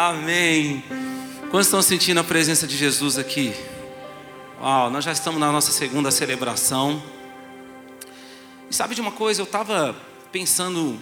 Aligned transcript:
Amém. 0.00 0.84
Quantos 1.50 1.66
estão 1.66 1.82
sentindo 1.82 2.20
a 2.20 2.22
presença 2.22 2.68
de 2.68 2.76
Jesus 2.76 3.18
aqui? 3.18 3.52
Uau, 4.60 4.88
nós 4.90 5.04
já 5.04 5.10
estamos 5.10 5.40
na 5.40 5.50
nossa 5.50 5.72
segunda 5.72 6.12
celebração. 6.12 7.02
E 8.70 8.74
sabe 8.76 8.94
de 8.94 9.00
uma 9.00 9.10
coisa? 9.10 9.40
Eu 9.40 9.44
estava 9.44 9.96
pensando 10.30 10.96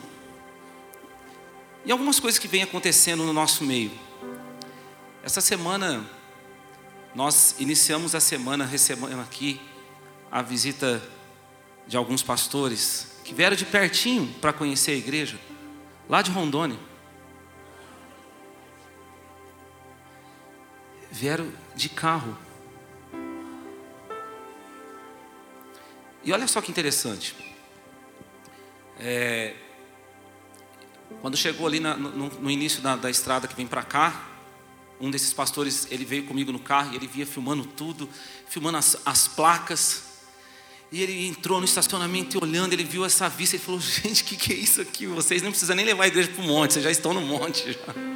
em 1.84 1.90
algumas 1.90 2.18
coisas 2.18 2.38
que 2.38 2.48
vêm 2.48 2.62
acontecendo 2.62 3.22
no 3.22 3.34
nosso 3.34 3.64
meio. 3.64 3.92
Essa 5.22 5.42
semana, 5.42 6.02
nós 7.14 7.54
iniciamos 7.58 8.14
a 8.14 8.20
semana 8.20 8.64
recebendo 8.64 9.20
aqui 9.20 9.60
a 10.32 10.40
visita 10.40 11.02
de 11.86 11.98
alguns 11.98 12.22
pastores 12.22 13.18
que 13.24 13.34
vieram 13.34 13.56
de 13.56 13.66
pertinho 13.66 14.26
para 14.40 14.54
conhecer 14.54 14.92
a 14.92 14.96
igreja, 14.96 15.38
lá 16.08 16.22
de 16.22 16.30
Rondônia. 16.30 16.95
Vieram 21.18 21.50
de 21.74 21.88
carro. 21.88 22.36
E 26.22 26.30
olha 26.30 26.46
só 26.46 26.60
que 26.60 26.70
interessante. 26.70 27.34
É, 29.00 29.54
quando 31.22 31.34
chegou 31.34 31.66
ali 31.66 31.80
na, 31.80 31.96
no, 31.96 32.28
no, 32.28 32.50
início 32.50 32.82
da, 32.82 32.96
da 32.96 33.08
estrada 33.08 33.48
que 33.48 33.56
vem 33.56 33.66
para 33.66 33.82
cá, 33.82 34.28
um 35.00 35.10
desses 35.10 35.32
pastores, 35.32 35.88
ele 35.90 36.04
veio 36.04 36.26
comigo 36.26 36.52
no 36.52 36.58
carro 36.58 36.92
e 36.92 36.96
ele 36.96 37.06
via 37.06 37.24
filmando 37.24 37.64
tudo, 37.64 38.06
filmando 38.46 38.76
as, 38.76 38.98
as 39.06 39.26
placas. 39.26 40.04
E 40.92 41.02
ele 41.02 41.26
entrou 41.26 41.60
no 41.60 41.64
estacionamento 41.64 42.36
e 42.36 42.44
olhando, 42.44 42.74
ele 42.74 42.84
viu 42.84 43.06
essa 43.06 43.26
vista 43.26 43.56
e 43.56 43.58
falou: 43.58 43.80
Gente, 44.04 44.22
o 44.22 44.26
que, 44.26 44.36
que 44.36 44.52
é 44.52 44.56
isso 44.56 44.82
aqui? 44.82 45.06
Vocês 45.06 45.40
não 45.40 45.48
precisam 45.48 45.74
nem 45.74 45.86
levar 45.86 46.04
a 46.04 46.08
igreja 46.08 46.28
para 46.28 46.44
o 46.44 46.46
monte, 46.46 46.74
vocês 46.74 46.84
já 46.84 46.90
estão 46.90 47.14
no 47.14 47.22
monte. 47.22 47.72
Já. 47.72 48.15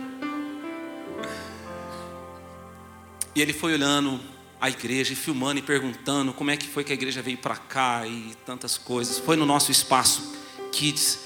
Ele 3.40 3.52
foi 3.52 3.72
olhando 3.72 4.20
a 4.60 4.68
igreja 4.68 5.14
e 5.14 5.16
filmando 5.16 5.58
e 5.58 5.62
perguntando 5.62 6.34
como 6.34 6.50
é 6.50 6.56
que 6.56 6.68
foi 6.68 6.84
que 6.84 6.92
a 6.92 6.94
igreja 6.94 7.22
veio 7.22 7.38
para 7.38 7.56
cá 7.56 8.06
e 8.06 8.34
tantas 8.44 8.76
coisas. 8.76 9.18
Foi 9.18 9.36
no 9.36 9.46
nosso 9.46 9.70
espaço 9.72 10.34
Kids. 10.70 11.20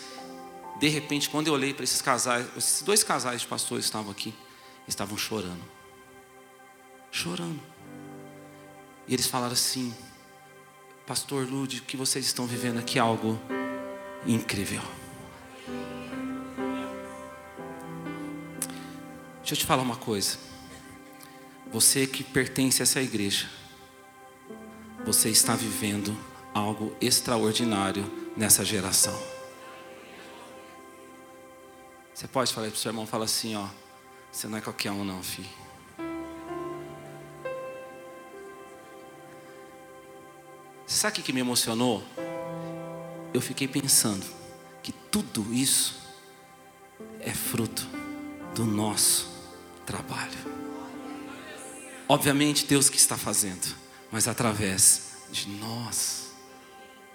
De 0.78 0.88
repente, 0.88 1.28
quando 1.28 1.48
eu 1.48 1.52
olhei 1.52 1.74
para 1.74 1.84
esses 1.84 2.00
casais, 2.00 2.46
esses 2.56 2.82
dois 2.82 3.02
casais 3.02 3.40
de 3.40 3.46
pastores 3.46 3.84
estavam 3.84 4.10
aqui, 4.10 4.32
estavam 4.86 5.16
chorando. 5.16 5.62
Chorando. 7.10 7.60
E 9.08 9.14
eles 9.14 9.26
falaram 9.26 9.52
assim: 9.52 9.94
Pastor 11.06 11.48
Lude, 11.48 11.80
que 11.82 11.96
vocês 11.96 12.24
estão 12.24 12.46
vivendo 12.46 12.78
aqui 12.78 12.98
é 12.98 13.02
algo 13.02 13.40
incrível. 14.26 14.82
Deixa 19.38 19.54
eu 19.54 19.58
te 19.58 19.66
falar 19.66 19.82
uma 19.82 19.96
coisa. 19.96 20.53
Você 21.75 22.06
que 22.06 22.22
pertence 22.22 22.80
a 22.80 22.84
essa 22.84 23.03
igreja, 23.03 23.50
você 25.05 25.28
está 25.28 25.56
vivendo 25.56 26.16
algo 26.55 26.97
extraordinário 27.00 28.08
nessa 28.36 28.64
geração. 28.64 29.20
Você 32.14 32.28
pode 32.28 32.55
falar 32.55 32.69
para 32.69 32.77
o 32.77 32.78
seu 32.78 32.91
irmão, 32.91 33.08
fala 33.08 33.25
assim, 33.25 33.56
ó, 33.56 33.66
você 34.31 34.47
não 34.47 34.56
é 34.56 34.61
qualquer 34.61 34.92
um 34.92 35.05
não, 35.05 35.20
filho. 35.20 35.48
Você 40.86 40.97
sabe 40.97 41.19
o 41.19 41.22
que 41.25 41.33
me 41.33 41.41
emocionou? 41.41 42.05
Eu 43.34 43.41
fiquei 43.41 43.66
pensando 43.66 44.25
que 44.81 44.92
tudo 44.92 45.53
isso 45.53 46.00
é 47.19 47.34
fruto 47.34 47.84
do 48.55 48.64
nosso 48.64 49.28
trabalho. 49.84 50.63
Obviamente 52.08 52.66
Deus 52.66 52.91
que 52.91 52.97
está 52.97 53.16
fazendo, 53.16 53.74
mas 54.12 54.28
através 54.28 55.02
de 55.31 55.48
nós. 55.48 56.25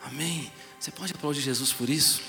Amém. 0.03 0.51
Você 0.79 0.91
pode 0.91 1.13
aplaudir 1.13 1.41
Jesus 1.41 1.71
por 1.71 1.89
isso? 1.89 2.21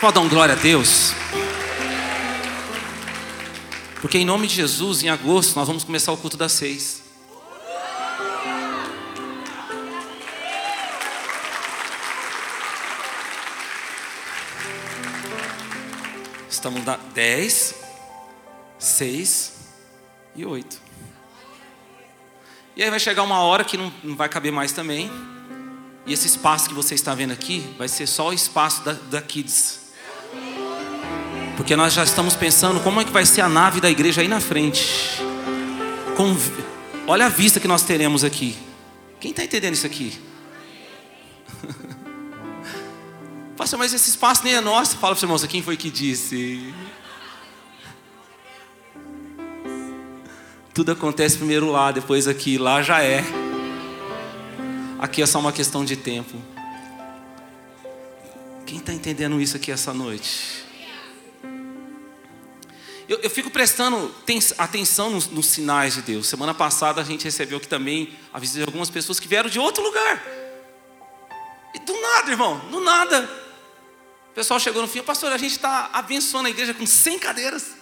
pode 0.00 0.14
dar 0.14 0.20
um 0.20 0.28
glória 0.30 0.54
a 0.54 0.56
Deus? 0.56 1.12
Porque 4.00 4.16
em 4.16 4.24
nome 4.24 4.46
de 4.46 4.54
Jesus, 4.54 5.02
em 5.02 5.10
agosto, 5.10 5.54
nós 5.56 5.68
vamos 5.68 5.84
começar 5.84 6.10
o 6.10 6.16
culto 6.16 6.38
das 6.38 6.52
seis. 6.52 7.02
Estamos 16.48 16.82
na 16.84 16.96
dez, 16.96 17.74
seis 19.00 19.52
e 20.36 20.44
oito. 20.44 20.78
E 22.76 22.82
aí 22.82 22.90
vai 22.90 23.00
chegar 23.00 23.22
uma 23.22 23.40
hora 23.40 23.64
que 23.64 23.78
não, 23.78 23.90
não 24.04 24.14
vai 24.14 24.28
caber 24.28 24.52
mais 24.52 24.72
também. 24.72 25.10
E 26.04 26.12
esse 26.12 26.26
espaço 26.26 26.68
que 26.68 26.74
você 26.74 26.94
está 26.94 27.14
vendo 27.14 27.32
aqui 27.32 27.66
vai 27.78 27.88
ser 27.88 28.06
só 28.06 28.28
o 28.28 28.32
espaço 28.34 28.84
da, 28.84 28.92
da 28.92 29.22
Kids. 29.22 29.92
Porque 31.56 31.74
nós 31.74 31.94
já 31.94 32.04
estamos 32.04 32.36
pensando 32.36 32.78
como 32.80 33.00
é 33.00 33.04
que 33.04 33.10
vai 33.10 33.24
ser 33.24 33.40
a 33.40 33.48
nave 33.48 33.80
da 33.80 33.88
igreja 33.88 34.20
aí 34.20 34.28
na 34.28 34.38
frente. 34.38 34.86
Com, 36.14 36.36
olha 37.06 37.24
a 37.24 37.30
vista 37.30 37.58
que 37.58 37.66
nós 37.66 37.82
teremos 37.82 38.22
aqui. 38.22 38.54
Quem 39.18 39.30
está 39.30 39.42
entendendo 39.42 39.72
isso 39.72 39.86
aqui? 39.86 40.20
Pastor, 43.56 43.78
mas 43.78 43.94
esse 43.94 44.10
espaço 44.10 44.44
nem 44.44 44.56
é 44.56 44.60
nosso. 44.60 44.98
Fala 44.98 45.14
para 45.14 45.16
os 45.16 45.22
irmãos, 45.22 45.46
quem 45.46 45.62
foi 45.62 45.78
que 45.78 45.90
disse? 45.90 46.74
Tudo 50.72 50.92
acontece 50.92 51.36
primeiro 51.36 51.66
lá, 51.70 51.90
depois 51.90 52.28
aqui. 52.28 52.56
Lá 52.56 52.80
já 52.80 53.02
é. 53.02 53.24
Aqui 54.98 55.20
é 55.20 55.26
só 55.26 55.40
uma 55.40 55.52
questão 55.52 55.84
de 55.84 55.96
tempo. 55.96 56.40
Quem 58.64 58.78
está 58.78 58.92
entendendo 58.92 59.40
isso 59.40 59.56
aqui 59.56 59.72
essa 59.72 59.92
noite? 59.92 60.64
Eu, 63.08 63.18
eu 63.18 63.28
fico 63.28 63.50
prestando 63.50 64.14
atenção 64.56 65.10
nos, 65.10 65.26
nos, 65.26 65.46
sinais 65.46 65.94
de 65.94 66.02
Deus. 66.02 66.28
Semana 66.28 66.54
passada 66.54 67.00
a 67.00 67.04
gente 67.04 67.24
recebeu 67.24 67.58
aqui 67.58 67.66
também 67.66 68.16
a 68.32 68.38
visita 68.38 68.60
de 68.60 68.66
algumas 68.66 68.88
pessoas 68.88 69.18
que 69.18 69.26
vieram 69.26 69.50
de 69.50 69.58
outro 69.58 69.82
lugar. 69.82 70.22
E 71.74 71.80
do 71.80 72.00
nada, 72.00 72.30
irmão, 72.30 72.58
do 72.70 72.78
nada. 72.78 73.28
O 74.30 74.32
pessoal 74.32 74.60
chegou 74.60 74.80
no 74.80 74.86
fim, 74.86 75.02
pastor, 75.02 75.32
a 75.32 75.38
gente 75.38 75.56
está 75.56 75.90
abençoando 75.92 76.46
a 76.46 76.50
igreja 76.50 76.72
com 76.72 76.86
100 76.86 77.18
cadeiras. 77.18 77.79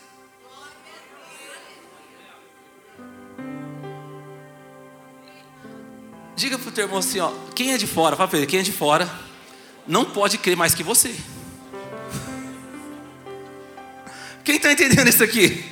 Diga 6.39 6.57
para 6.57 6.69
o 6.69 6.71
teu 6.71 6.85
irmão 6.85 7.01
assim, 7.01 7.19
ó, 7.19 7.33
quem 7.53 7.73
é 7.73 7.77
de 7.77 7.85
fora, 7.85 8.15
fala 8.15 8.29
para 8.29 8.39
ele, 8.39 8.47
quem 8.47 8.61
é 8.61 8.63
de 8.63 8.71
fora, 8.71 9.11
não 9.89 10.05
pode 10.05 10.39
crer 10.39 10.57
mais 10.57 10.73
que 10.73 10.85
você. 10.85 11.13
Quem 14.45 14.55
está 14.55 14.71
entendendo 14.71 15.09
isso 15.09 15.25
aqui? 15.25 15.65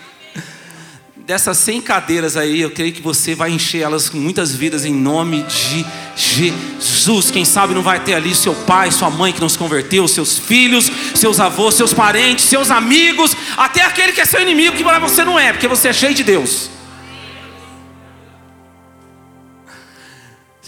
Dessas 1.19 1.56
100 1.59 1.82
cadeiras 1.82 2.37
aí, 2.37 2.60
eu 2.60 2.72
creio 2.72 2.93
que 2.93 3.00
você 3.00 3.32
vai 3.32 3.53
encher 3.53 3.82
elas 3.82 4.09
com 4.09 4.16
muitas 4.16 4.56
vidas 4.56 4.84
em 4.84 4.93
nome 4.93 5.44
de 5.44 5.87
Jesus. 6.16 7.31
Quem 7.31 7.44
sabe 7.44 7.72
não 7.72 7.83
vai 7.83 8.03
ter 8.03 8.15
ali 8.15 8.34
seu 8.34 8.53
pai, 8.53 8.91
sua 8.91 9.09
mãe 9.09 9.33
que 9.33 9.41
não 9.41 9.48
se 9.48 9.56
converteu, 9.56 10.09
seus 10.09 10.37
filhos, 10.37 10.91
seus 11.15 11.38
avós, 11.38 11.77
seus 11.77 11.94
parentes, 11.94 12.44
seus 12.44 12.72
amigos, 12.72 13.37
até 13.56 13.83
aquele 13.83 14.10
que 14.10 14.21
é 14.21 14.25
seu 14.25 14.43
inimigo, 14.43 14.77
que 14.77 14.83
você 14.83 15.25
não 15.25 15.38
é, 15.38 15.53
porque 15.53 15.69
você 15.69 15.91
é 15.91 15.93
cheio 15.93 16.12
de 16.12 16.25
Deus. 16.25 16.71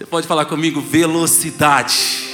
Pode 0.08 0.26
falar 0.26 0.44
comigo, 0.46 0.80
velocidade. 0.80 2.28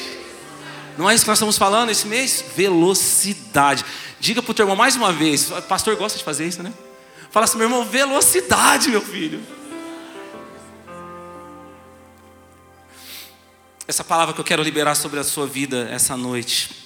Não 0.97 1.11
é 1.11 1.15
isso 1.15 1.25
que 1.25 1.29
nós 1.29 1.39
estamos 1.39 1.59
falando 1.59 1.91
esse 1.91 2.07
mês? 2.07 2.45
Velocidade. 2.57 3.85
Diga 4.21 4.43
para 4.43 4.51
o 4.51 4.55
teu 4.55 4.65
irmão 4.65 4.77
mais 4.77 4.97
uma 4.97 5.13
vez. 5.13 5.51
Pastor 5.69 5.97
gosta 5.97 6.17
de 6.17 6.25
fazer 6.25 6.47
isso, 6.47 6.63
né? 6.63 6.73
Fala 7.31 7.45
assim, 7.45 7.59
meu 7.59 7.67
irmão, 7.67 7.85
velocidade, 7.85 8.89
meu 8.89 9.01
filho. 9.01 9.43
Essa 13.87 14.05
palavra 14.05 14.33
que 14.33 14.41
eu 14.41 14.45
quero 14.45 14.63
liberar 14.63 14.95
sobre 14.95 15.21
a 15.21 15.25
sua 15.25 15.47
vida 15.47 15.89
essa 15.91 16.17
noite 16.17 16.85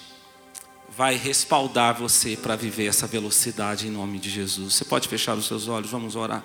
vai 0.97 1.15
respaldar 1.15 1.95
você 1.95 2.37
para 2.37 2.57
viver 2.57 2.87
essa 2.87 3.07
velocidade 3.07 3.87
em 3.87 3.91
nome 3.91 4.19
de 4.19 4.29
Jesus. 4.29 4.75
Você 4.75 4.85
pode 4.85 5.07
fechar 5.07 5.37
os 5.37 5.47
seus 5.47 5.69
olhos, 5.69 5.91
vamos 5.91 6.17
orar. 6.17 6.43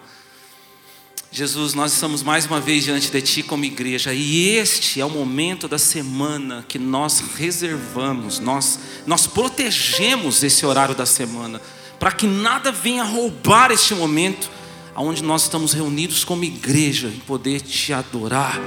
Jesus, 1.35 1.74
nós 1.74 1.94
estamos 1.94 2.21
mais 2.21 2.45
uma 2.45 2.62
vez 2.62 2.83
diante 2.83 3.09
de 3.09 3.19
Ti 3.19 3.41
como 3.41 3.65
igreja, 3.65 4.13
e 4.13 4.50
este 4.50 5.01
é 5.01 5.06
o 5.06 5.09
momento 5.09 5.68
da 5.68 5.80
semana 5.80 6.63
que 6.69 6.77
nós 6.77 7.24
reservamos, 7.35 8.38
nós, 8.38 8.77
nós 9.07 9.25
protegemos 9.25 10.44
esse 10.44 10.63
horário 10.63 10.94
da 10.94 11.07
semana, 11.07 11.59
para 11.97 12.12
que 12.12 12.27
nada 12.27 12.71
venha 12.71 13.03
roubar 13.03 13.71
este 13.71 13.95
momento, 13.95 14.47
onde 14.95 15.24
nós 15.24 15.41
estamos 15.41 15.74
reunidos 15.74 16.24
como 16.24 16.44
igreja, 16.44 17.07
em 17.07 17.19
poder 17.21 17.62
Te 17.62 17.91
adorar 17.94 18.62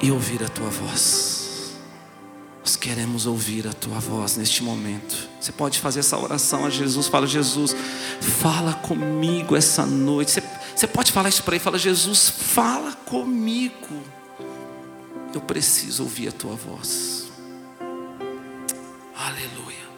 e 0.00 0.12
ouvir 0.12 0.44
a 0.44 0.48
Tua 0.48 0.70
voz. 0.70 1.42
Nós 2.60 2.76
queremos 2.76 3.26
ouvir 3.26 3.66
a 3.66 3.72
tua 3.72 3.98
voz 3.98 4.36
neste 4.36 4.62
momento. 4.62 5.28
Você 5.40 5.50
pode 5.50 5.80
fazer 5.80 5.98
essa 5.98 6.16
oração 6.16 6.64
a 6.64 6.70
Jesus. 6.70 7.08
Fala, 7.08 7.26
Jesus, 7.26 7.74
fala 8.20 8.74
comigo 8.74 9.56
essa 9.56 9.84
noite. 9.84 10.30
Você, 10.30 10.42
você 10.82 10.88
pode 10.88 11.12
falar 11.12 11.28
isso 11.28 11.44
para 11.44 11.54
ele. 11.54 11.62
Fala, 11.62 11.78
Jesus, 11.78 12.28
fala 12.28 12.92
comigo. 12.92 14.02
Eu 15.32 15.40
preciso 15.40 16.02
ouvir 16.02 16.26
a 16.26 16.32
tua 16.32 16.56
voz. 16.56 17.30
Aleluia. 19.14 19.88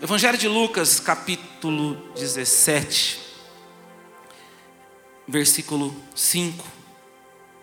Evangelho 0.00 0.38
de 0.38 0.46
Lucas, 0.46 1.00
capítulo 1.00 1.96
17, 2.14 3.18
versículo 5.26 5.92
5. 6.14 6.64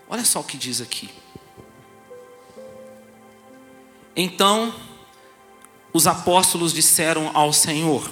Olha 0.10 0.26
só 0.26 0.42
o 0.42 0.44
que 0.44 0.58
diz 0.58 0.82
aqui. 0.82 1.10
Então, 4.14 4.76
os 5.94 6.06
apóstolos 6.06 6.74
disseram 6.74 7.32
ao 7.34 7.54
Senhor: 7.54 8.12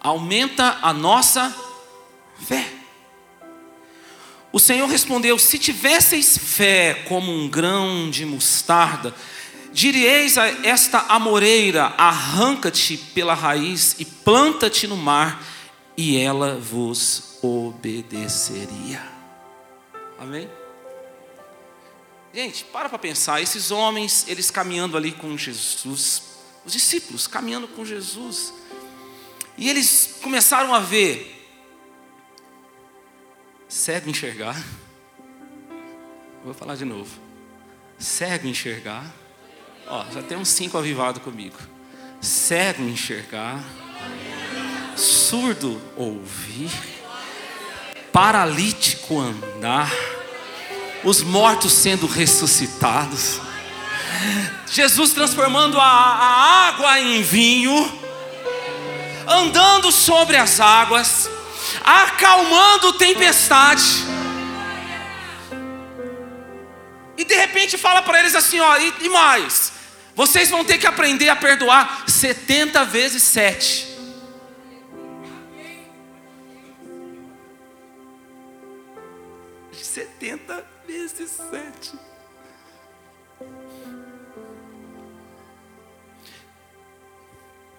Aumenta 0.00 0.78
a 0.80 0.92
nossa 0.92 1.52
fé. 2.38 2.66
O 4.52 4.58
Senhor 4.58 4.88
respondeu: 4.88 5.38
Se 5.38 5.58
tivesseis 5.58 6.38
fé 6.38 7.04
como 7.08 7.30
um 7.30 7.48
grão 7.48 8.10
de 8.10 8.24
mostarda, 8.24 9.14
diríeis 9.72 10.38
a 10.38 10.48
esta 10.66 11.00
amoreira: 11.08 11.94
Arranca-te 11.98 12.96
pela 12.96 13.34
raiz 13.34 13.96
e 13.98 14.04
planta-te 14.04 14.86
no 14.86 14.96
mar, 14.96 15.44
e 15.96 16.16
ela 16.16 16.58
vos 16.58 17.38
obedeceria. 17.42 19.02
Amém? 20.18 20.48
Gente, 22.32 22.64
para 22.64 22.88
para 22.88 22.98
pensar, 22.98 23.42
esses 23.42 23.70
homens, 23.70 24.24
eles 24.28 24.50
caminhando 24.50 24.96
ali 24.96 25.12
com 25.12 25.36
Jesus, 25.38 26.22
os 26.64 26.72
discípulos 26.72 27.26
caminhando 27.26 27.68
com 27.68 27.84
Jesus, 27.84 28.52
e 29.56 29.68
eles 29.68 30.18
começaram 30.22 30.74
a 30.74 30.80
ver, 30.80 31.35
cego 33.68 34.08
enxergar, 34.08 34.56
vou 36.44 36.54
falar 36.54 36.76
de 36.76 36.84
novo, 36.84 37.10
cego 37.98 38.46
enxergar, 38.46 39.04
ó, 39.88 40.04
já 40.12 40.22
tem 40.22 40.38
uns 40.38 40.48
cinco 40.48 40.78
avivados 40.78 41.20
comigo, 41.22 41.56
cego 42.20 42.82
enxergar, 42.84 43.62
surdo 44.96 45.80
ouvir, 45.96 46.70
paralítico 48.12 49.18
andar, 49.18 49.92
os 51.02 51.22
mortos 51.22 51.72
sendo 51.72 52.06
ressuscitados, 52.06 53.40
Jesus 54.70 55.12
transformando 55.12 55.78
a, 55.78 55.84
a 55.84 56.68
água 56.68 57.00
em 57.00 57.20
vinho, 57.20 57.92
andando 59.26 59.90
sobre 59.90 60.36
as 60.36 60.60
águas, 60.60 61.28
acalmando 61.82 62.92
tempestade. 62.94 64.04
E 67.16 67.24
de 67.24 67.34
repente 67.34 67.78
fala 67.78 68.02
para 68.02 68.20
eles 68.20 68.34
assim: 68.34 68.60
ó, 68.60 68.76
e, 68.78 68.94
e 69.02 69.08
mais, 69.08 69.72
vocês 70.14 70.50
vão 70.50 70.64
ter 70.64 70.78
que 70.78 70.86
aprender 70.86 71.28
a 71.28 71.36
perdoar 71.36 72.04
70 72.06 72.84
vezes 72.84 73.22
7. 73.22 73.96
Setenta 79.96 80.62
vezes 80.86 81.30
sete. 81.30 81.98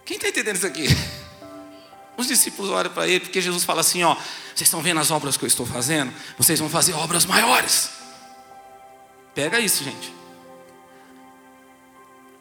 Quem 0.03 0.17
está 0.17 0.29
entendendo 0.29 0.55
isso 0.55 0.65
aqui? 0.65 0.87
Os 2.17 2.27
discípulos 2.27 2.71
olham 2.71 2.91
para 2.91 3.07
ele, 3.07 3.19
porque 3.19 3.39
Jesus 3.39 3.63
fala 3.63 3.81
assim: 3.81 4.03
ó, 4.03 4.15
vocês 4.15 4.61
estão 4.61 4.81
vendo 4.81 4.99
as 4.99 5.11
obras 5.11 5.37
que 5.37 5.45
eu 5.45 5.47
estou 5.47 5.65
fazendo? 5.65 6.11
Vocês 6.37 6.59
vão 6.59 6.67
fazer 6.67 6.93
obras 6.93 7.25
maiores. 7.25 7.91
Pega 9.35 9.59
isso, 9.59 9.83
gente. 9.83 10.11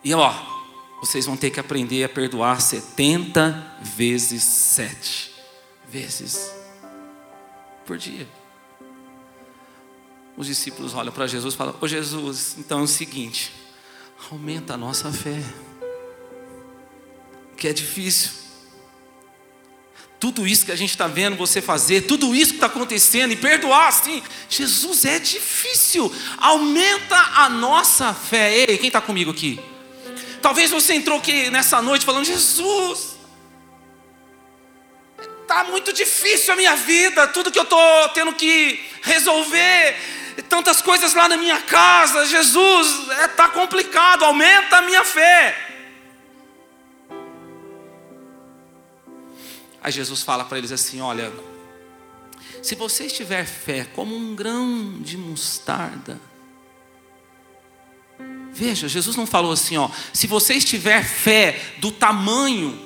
E 0.03 0.15
ó, 0.15 0.35
vocês 1.01 1.27
vão 1.27 1.37
ter 1.37 1.51
que 1.51 1.61
aprender 1.61 2.03
a 2.05 2.09
perdoar 2.09 2.61
70 2.61 3.77
vezes 3.83 4.43
7 4.43 5.35
vezes 5.89 6.51
por 7.85 7.99
dia. 7.99 8.27
Os 10.37 10.47
discípulos 10.47 10.95
olham 10.95 11.13
para 11.13 11.27
Jesus 11.27 11.53
e 11.53 11.57
falam: 11.57 11.77
Ô 11.81 11.87
Jesus, 11.87 12.57
então 12.59 12.81
é 12.81 12.83
o 12.83 12.87
seguinte, 12.87 13.53
aumenta 14.31 14.73
a 14.73 14.77
nossa 14.79 15.13
fé, 15.13 15.43
que 17.59 17.69
é 17.69 17.75
difícil. 17.75 18.46
Tudo 20.19 20.47
isso 20.47 20.65
que 20.65 20.73
a 20.73 20.77
gente 20.77 20.91
está 20.91 21.07
vendo 21.07 21.37
você 21.37 21.61
fazer, 21.61 22.03
tudo 22.03 22.35
isso 22.35 22.53
que 22.53 22.57
está 22.57 22.67
acontecendo 22.67 23.33
e 23.33 23.37
perdoar, 23.37 23.93
sim, 23.93 24.23
Jesus 24.49 25.05
é 25.05 25.19
difícil. 25.19 26.13
Aumenta 26.39 27.17
a 27.17 27.51
nossa 27.51 28.15
fé. 28.15 28.57
Ei, 28.57 28.79
quem 28.79 28.87
está 28.87 29.01
comigo 29.01 29.31
aqui? 29.31 29.61
Talvez 30.41 30.71
você 30.71 30.95
entrou 30.95 31.19
aqui 31.19 31.51
nessa 31.51 31.83
noite 31.83 32.05
falando: 32.05 32.25
Jesus, 32.25 33.17
está 35.43 35.65
muito 35.65 35.93
difícil 35.93 36.55
a 36.55 36.57
minha 36.57 36.77
vida, 36.77 37.27
tudo 37.29 37.51
que 37.51 37.59
eu 37.59 37.65
estou 37.65 38.09
tendo 38.15 38.33
que 38.33 38.81
resolver, 39.03 39.97
tantas 40.49 40.81
coisas 40.81 41.15
lá 41.15 41.29
na 41.29 41.37
minha 41.37 41.61
casa. 41.61 42.27
Jesus, 42.27 43.09
está 43.11 43.23
é, 43.23 43.29
tá 43.29 43.49
complicado, 43.49 44.25
aumenta 44.25 44.79
a 44.79 44.83
minha 44.83 45.05
fé. 45.05 45.66
Aí 49.87 49.93
Jesus 49.93 50.25
fala 50.25 50.45
para 50.45 50.59
eles 50.59 50.73
assim: 50.73 51.01
Olha, 51.01 51.33
se 52.61 52.75
você 52.75 53.07
tiver 53.07 53.47
fé 53.47 53.85
como 53.85 54.17
um 54.17 54.35
grão 54.35 55.01
de 55.01 55.17
mostarda, 55.17 56.21
veja, 58.53 58.89
Jesus 58.89 59.15
não 59.15 59.29
falou 59.29 59.53
assim, 59.53 59.77
ó, 59.77 59.89
se 60.13 60.27
você 60.27 60.59
tiver 60.59 61.05
fé 61.05 61.77
do 61.79 61.93
tamanho 61.93 62.77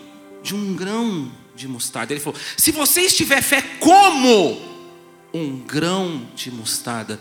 de 0.42 0.54
um 0.54 0.76
grão 0.76 1.32
de 1.56 1.66
mostarda, 1.66 2.12
ele 2.12 2.20
falou: 2.20 2.38
se 2.54 2.70
você 2.70 3.08
tiver 3.08 3.40
fé 3.40 3.62
como 3.80 4.60
um 5.32 5.56
grão 5.56 6.28
de 6.34 6.50
mostarda, 6.50 7.18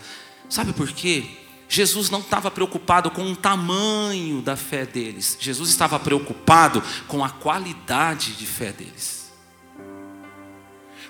sabe 0.50 0.74
por 0.74 0.92
quê? 0.92 1.24
Jesus 1.70 2.10
não 2.10 2.20
estava 2.20 2.50
preocupado 2.50 3.10
com 3.10 3.32
o 3.32 3.36
tamanho 3.36 4.42
da 4.42 4.56
fé 4.56 4.84
deles, 4.84 5.38
Jesus 5.40 5.70
estava 5.70 5.98
preocupado 5.98 6.82
com 7.08 7.24
a 7.24 7.30
qualidade 7.30 8.34
de 8.34 8.44
fé 8.44 8.72
deles. 8.72 9.29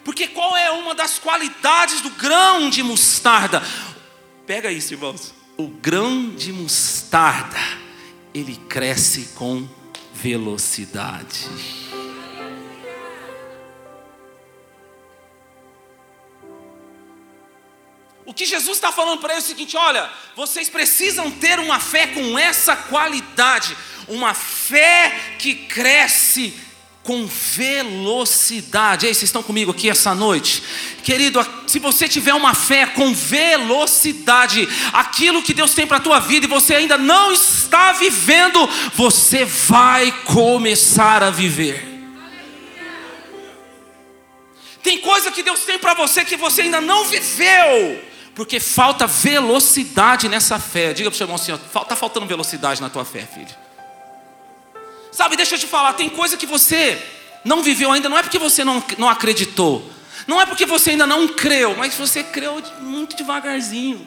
Porque 0.04 0.28
qual 0.28 0.56
é 0.56 0.70
uma 0.70 0.94
das 0.94 1.18
qualidades 1.18 2.00
do 2.00 2.10
grão 2.10 2.70
de 2.70 2.82
mostarda? 2.82 3.62
Pega 4.46 4.70
isso, 4.72 4.94
irmãos. 4.94 5.34
O 5.56 5.68
grão 5.68 6.30
de 6.30 6.52
mostarda, 6.52 7.58
ele 8.32 8.56
cresce 8.68 9.30
com 9.34 9.68
velocidade. 10.14 11.48
O 18.24 18.32
que 18.32 18.46
Jesus 18.46 18.76
está 18.76 18.92
falando 18.92 19.20
para 19.20 19.32
eles 19.32 19.44
é 19.44 19.46
o 19.46 19.50
seguinte: 19.50 19.76
olha, 19.76 20.08
vocês 20.36 20.68
precisam 20.68 21.30
ter 21.30 21.58
uma 21.58 21.80
fé 21.80 22.06
com 22.06 22.38
essa 22.38 22.76
qualidade, 22.76 23.76
uma 24.06 24.34
fé 24.34 25.36
que 25.38 25.54
cresce 25.54 26.54
com 27.02 27.26
velocidade. 27.26 29.06
Ei, 29.06 29.14
vocês 29.14 29.24
estão 29.24 29.42
comigo 29.42 29.70
aqui 29.70 29.88
essa 29.88 30.14
noite? 30.14 30.62
Querido, 31.02 31.44
se 31.66 31.78
você 31.78 32.08
tiver 32.08 32.34
uma 32.34 32.54
fé 32.54 32.86
com 32.86 33.14
velocidade, 33.14 34.68
aquilo 34.92 35.42
que 35.42 35.54
Deus 35.54 35.74
tem 35.74 35.86
para 35.86 35.96
a 35.96 36.00
tua 36.00 36.20
vida 36.20 36.46
e 36.46 36.48
você 36.48 36.74
ainda 36.74 36.98
não 36.98 37.32
está 37.32 37.92
vivendo, 37.92 38.68
você 38.94 39.44
vai 39.44 40.12
começar 40.24 41.22
a 41.22 41.30
viver. 41.30 41.88
Tem 44.82 44.98
coisa 44.98 45.30
que 45.30 45.42
Deus 45.42 45.60
tem 45.60 45.78
para 45.78 45.94
você 45.94 46.24
que 46.24 46.36
você 46.36 46.62
ainda 46.62 46.80
não 46.80 47.04
viveu, 47.04 48.02
porque 48.34 48.58
falta 48.58 49.06
velocidade 49.06 50.28
nessa 50.28 50.58
fé. 50.58 50.92
Diga 50.94 51.10
para 51.10 51.14
o 51.14 51.18
seu 51.18 51.24
irmão 51.24 51.36
assim: 51.36 51.52
está 51.52 51.96
faltando 51.96 52.26
velocidade 52.26 52.80
na 52.80 52.88
tua 52.88 53.04
fé, 53.04 53.26
filho. 53.26 53.69
Sabe, 55.12 55.36
deixa 55.36 55.56
eu 55.56 55.58
te 55.58 55.66
falar, 55.66 55.94
tem 55.94 56.08
coisa 56.08 56.36
que 56.36 56.46
você 56.46 57.00
não 57.44 57.62
viveu 57.62 57.90
ainda, 57.90 58.08
não 58.08 58.18
é 58.18 58.22
porque 58.22 58.38
você 58.38 58.64
não, 58.64 58.82
não 58.98 59.08
acreditou, 59.08 59.90
não 60.26 60.40
é 60.40 60.46
porque 60.46 60.66
você 60.66 60.90
ainda 60.90 61.06
não 61.06 61.26
creu, 61.28 61.76
mas 61.76 61.94
você 61.94 62.22
creu 62.22 62.62
muito 62.80 63.16
devagarzinho. 63.16 64.06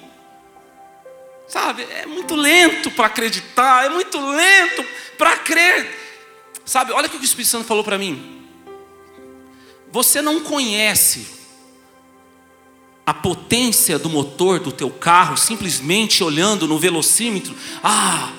Sabe, 1.47 1.83
é 1.83 2.05
muito 2.05 2.35
lento 2.35 2.89
para 2.91 3.07
acreditar, 3.07 3.85
é 3.85 3.89
muito 3.89 4.19
lento 4.19 4.85
para 5.17 5.37
crer. 5.37 5.99
Sabe, 6.65 6.91
olha 6.93 7.07
o 7.07 7.09
que 7.09 7.17
o 7.17 7.23
Espírito 7.23 7.51
Santo 7.51 7.65
falou 7.65 7.83
para 7.83 7.97
mim. 7.97 8.41
Você 9.91 10.21
não 10.21 10.39
conhece 10.39 11.27
a 13.05 13.13
potência 13.13 13.99
do 13.99 14.09
motor 14.09 14.59
do 14.59 14.71
teu 14.71 14.89
carro 14.89 15.35
simplesmente 15.35 16.23
olhando 16.23 16.67
no 16.67 16.79
velocímetro. 16.79 17.55
Ah, 17.83 18.31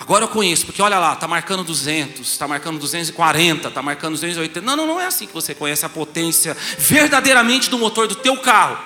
Agora 0.00 0.24
eu 0.24 0.28
conheço, 0.28 0.64
porque 0.64 0.80
olha 0.80 0.98
lá, 0.98 1.12
está 1.12 1.28
marcando 1.28 1.62
200, 1.62 2.26
está 2.26 2.48
marcando 2.48 2.78
240, 2.78 3.68
está 3.68 3.82
marcando 3.82 4.14
280. 4.14 4.62
Não, 4.62 4.74
não, 4.74 4.86
não 4.86 5.00
é 5.00 5.04
assim 5.04 5.26
que 5.26 5.34
você 5.34 5.54
conhece 5.54 5.84
a 5.84 5.90
potência 5.90 6.56
verdadeiramente 6.78 7.68
do 7.68 7.78
motor 7.78 8.08
do 8.08 8.14
teu 8.14 8.38
carro. 8.38 8.82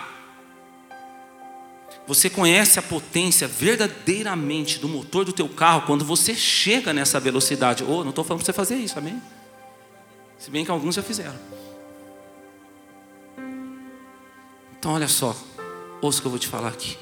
Você 2.09 2.29
conhece 2.29 2.81
a 2.81 2.83
potência 2.83 3.47
verdadeiramente 3.47 4.81
do 4.81 4.89
motor 4.89 5.25
do 5.25 5.33
teu 5.33 5.49
carro 5.49 5.83
quando 5.83 6.05
você 6.05 6.35
chega 6.35 6.93
nessa 6.93 7.21
velocidade. 7.21 7.85
Oh, 7.85 8.03
não 8.03 8.11
estou 8.11 8.25
falando 8.25 8.41
para 8.41 8.47
você 8.47 8.53
fazer 8.53 8.77
isso, 8.77 8.99
amém? 8.99 9.23
Se 10.37 10.51
bem 10.51 10.65
que 10.65 10.71
alguns 10.71 10.97
já 10.97 11.03
fizeram. 11.03 11.39
Então 14.77 14.93
olha 14.93 15.09
só, 15.09 15.35
ouça 16.03 16.19
o 16.19 16.23
que 16.23 16.27
eu 16.27 16.31
vou 16.31 16.41
te 16.41 16.49
falar 16.49 16.69
aqui. 16.69 16.99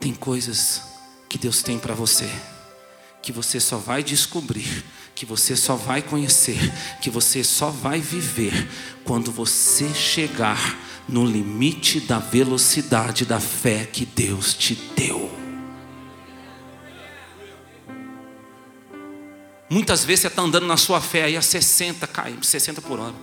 Tem 0.00 0.12
coisas 0.12 0.82
que 1.28 1.38
Deus 1.38 1.62
tem 1.62 1.78
para 1.78 1.94
você 1.94 2.28
que 3.24 3.32
você 3.32 3.58
só 3.58 3.78
vai 3.78 4.02
descobrir, 4.02 4.84
que 5.14 5.24
você 5.24 5.56
só 5.56 5.76
vai 5.76 6.02
conhecer, 6.02 6.58
que 7.00 7.08
você 7.08 7.42
só 7.42 7.70
vai 7.70 7.98
viver 7.98 8.68
quando 9.02 9.32
você 9.32 9.88
chegar 9.94 10.78
no 11.08 11.24
limite 11.24 12.00
da 12.00 12.18
velocidade 12.18 13.24
da 13.24 13.40
fé 13.40 13.86
que 13.86 14.04
Deus 14.04 14.52
te 14.52 14.74
deu. 14.94 15.32
Muitas 19.70 20.04
vezes 20.04 20.20
você 20.20 20.26
está 20.26 20.42
andando 20.42 20.66
na 20.66 20.76
sua 20.76 21.00
fé 21.00 21.24
aí 21.24 21.36
a 21.36 21.42
60 21.42 22.06
km, 22.06 22.42
60 22.42 22.82
por 22.82 23.00
hora. 23.00 23.14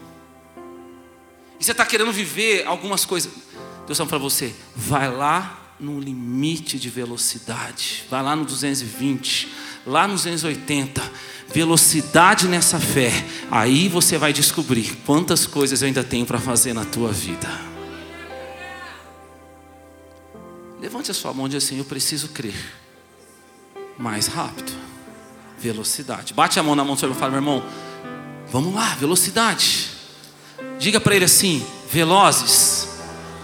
E 1.60 1.63
você 1.63 1.74
está 1.74 1.86
querendo 1.86 2.12
viver 2.12 2.65
algumas 2.65 3.05
coisas. 3.05 3.31
Deus 3.86 4.00
fala 4.00 4.10
para 4.10 4.17
você, 4.17 4.55
vai 4.75 5.15
lá 5.15 5.60
no 5.81 6.00
limite 6.00 6.79
de 6.79 6.89
velocidade, 6.89 8.05
vai 8.09 8.21
lá 8.21 8.35
no 8.35 8.45
220 8.45 9.71
lá 9.85 10.07
nos 10.07 10.23
280, 10.23 11.01
velocidade 11.53 12.47
nessa 12.47 12.79
fé, 12.79 13.11
aí 13.50 13.88
você 13.88 14.17
vai 14.17 14.31
descobrir 14.31 14.95
quantas 15.05 15.45
coisas 15.45 15.81
eu 15.81 15.88
ainda 15.88 16.03
tenho 16.03 16.25
para 16.25 16.39
fazer 16.39 16.73
na 16.73 16.85
tua 16.85 17.11
vida. 17.11 17.50
Levante 20.79 21.11
a 21.11 21.13
sua 21.13 21.33
mão 21.33 21.45
e 21.45 21.50
diga 21.50 21.57
assim: 21.59 21.77
Eu 21.77 21.85
preciso 21.85 22.29
crer 22.29 22.55
mais 23.97 24.27
rápido. 24.27 24.71
Velocidade. 25.59 26.33
Bate 26.33 26.59
a 26.59 26.63
mão 26.63 26.75
na 26.75 26.83
mão 26.83 26.95
do 26.95 27.00
seu 27.00 27.07
irmão 27.07 27.17
e 27.17 27.19
fala: 27.19 27.31
Meu 27.31 27.39
irmão, 27.39 27.63
vamos 28.51 28.73
lá, 28.73 28.95
velocidade. 28.95 29.89
Diga 30.79 31.00
para 31.00 31.15
ele 31.15 31.25
assim: 31.25 31.63
velozes 31.91 32.89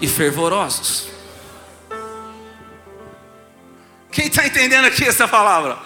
e 0.00 0.08
fervorosos. 0.08 1.06
Quem 4.18 4.26
está 4.26 4.44
entendendo 4.44 4.84
aqui 4.84 5.04
essa 5.04 5.28
palavra? 5.28 5.78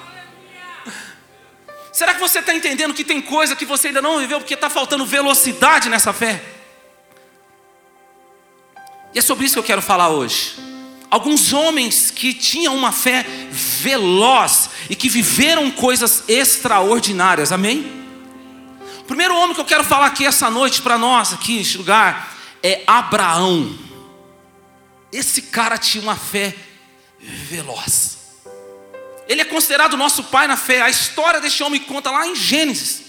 Será 1.93 2.15
que 2.15 2.21
você 2.21 2.39
está 2.39 2.55
entendendo 2.55 2.95
que 2.95 3.05
tem 3.05 3.21
coisa 3.21 3.55
que 3.55 3.67
você 3.67 3.89
ainda 3.89 4.01
não 4.01 4.19
viveu 4.21 4.41
porque 4.41 4.55
está 4.55 4.71
faltando 4.71 5.05
velocidade 5.05 5.91
nessa 5.91 6.15
fé? 6.15 6.43
E 9.13 9.19
é 9.19 9.21
sobre 9.21 9.45
isso 9.45 9.53
que 9.57 9.59
eu 9.59 9.65
quero 9.65 9.83
falar 9.83 10.09
hoje. 10.09 10.57
Alguns 11.11 11.53
homens 11.53 12.11
que 12.11 12.33
tinham 12.33 12.75
uma 12.75 12.91
fé 12.91 13.23
veloz 13.51 14.71
e 14.89 14.97
que 14.97 15.11
viveram 15.11 15.71
coisas 15.71 16.25
extraordinárias, 16.27 17.53
amém? 17.53 17.85
O 19.01 19.05
primeiro 19.05 19.37
homem 19.37 19.55
que 19.55 19.61
eu 19.61 19.67
quero 19.67 19.85
falar 19.85 20.07
aqui 20.07 20.25
essa 20.25 20.49
noite 20.49 20.81
para 20.81 20.97
nós, 20.97 21.35
aqui 21.35 21.59
neste 21.59 21.77
lugar, 21.77 22.35
é 22.63 22.83
Abraão. 22.87 23.79
Esse 25.13 25.43
cara 25.43 25.77
tinha 25.77 26.03
uma 26.03 26.17
fé 26.17 26.57
veloz. 27.21 28.22
Ele 29.29 29.41
é 29.41 29.45
considerado 29.45 29.97
nosso 29.97 30.25
pai 30.25 30.47
na 30.47 30.57
fé. 30.57 30.83
A 30.83 30.91
história 30.91 31.41
deste 31.41 31.63
homem 31.63 31.81
conta 31.81 32.11
lá 32.11 32.27
em 32.27 32.35
Gênesis. 32.35 33.03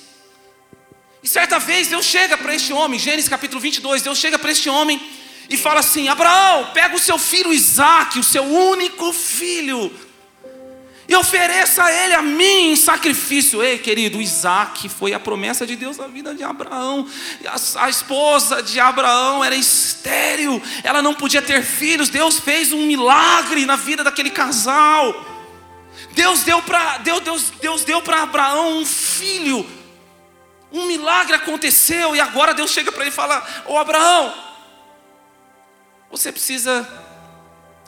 E 1.23 1.27
certa 1.27 1.57
vez 1.57 1.87
Deus 1.87 2.05
chega 2.05 2.37
para 2.37 2.53
este 2.53 2.73
homem, 2.73 2.99
Gênesis 2.99 3.29
capítulo 3.29 3.61
22, 3.61 4.01
Deus 4.01 4.17
chega 4.17 4.37
para 4.37 4.51
este 4.51 4.69
homem 4.69 5.01
e 5.49 5.55
fala 5.55 5.79
assim: 5.79 6.09
Abraão, 6.09 6.71
pega 6.73 6.95
o 6.95 6.99
seu 6.99 7.17
filho 7.17 7.53
Isaac, 7.53 8.19
o 8.19 8.23
seu 8.23 8.43
único 8.43 9.13
filho, 9.13 9.89
e 11.07 11.15
ofereça 11.15 11.89
ele 11.89 12.13
a 12.13 12.21
mim 12.21 12.71
em 12.71 12.75
sacrifício. 12.75 13.63
Ei, 13.63 13.77
querido, 13.77 14.21
Isaac 14.21 14.89
foi 14.89 15.13
a 15.13 15.19
promessa 15.19 15.65
de 15.65 15.77
Deus 15.77 15.97
na 15.97 16.07
vida 16.07 16.35
de 16.35 16.43
Abraão. 16.43 17.07
A, 17.45 17.85
a, 17.85 17.89
esposa 17.89 18.61
de 18.61 18.79
Abraão 18.81 19.43
era 19.43 19.55
estéril, 19.55 20.61
ela 20.83 21.01
não 21.01 21.13
podia 21.13 21.41
ter 21.41 21.63
filhos. 21.63 22.09
Deus 22.09 22.37
fez 22.37 22.73
um 22.73 22.85
milagre 22.85 23.65
na 23.65 23.77
vida 23.77 24.03
daquele 24.03 24.29
casal. 24.29 25.32
Deus 26.11 26.43
deu 26.43 26.61
para 26.61 26.97
Deus, 26.99 27.21
Deus, 27.21 27.49
Deus 27.61 27.83
deu 27.83 28.01
para 28.01 28.23
Abraão 28.23 28.79
um 28.79 28.85
filho. 28.85 29.65
Um 30.71 30.85
milagre 30.85 31.35
aconteceu 31.35 32.15
e 32.15 32.19
agora 32.19 32.53
Deus 32.53 32.71
chega 32.71 32.91
para 32.91 33.01
ele 33.01 33.09
e 33.11 33.13
fala: 33.13 33.45
"Ô 33.65 33.77
Abraão, 33.77 34.33
você 36.11 36.31
precisa 36.31 36.87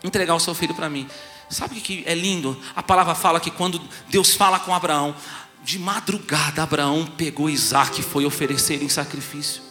entregar 0.03 0.35
o 0.35 0.39
seu 0.39 0.53
filho 0.53 0.73
para 0.73 0.89
mim". 0.89 1.09
Sabe 1.49 1.77
o 1.77 1.81
que 1.81 2.03
é 2.07 2.15
lindo? 2.15 2.59
A 2.75 2.81
palavra 2.81 3.13
fala 3.13 3.39
que 3.39 3.51
quando 3.51 3.79
Deus 4.07 4.33
fala 4.33 4.59
com 4.59 4.73
Abraão, 4.73 5.15
de 5.63 5.79
madrugada 5.79 6.63
Abraão 6.63 7.05
pegou 7.05 7.49
Isaac 7.49 7.99
e 7.99 8.03
foi 8.03 8.25
oferecer 8.25 8.81
em 8.83 8.89
sacrifício. 8.89 9.63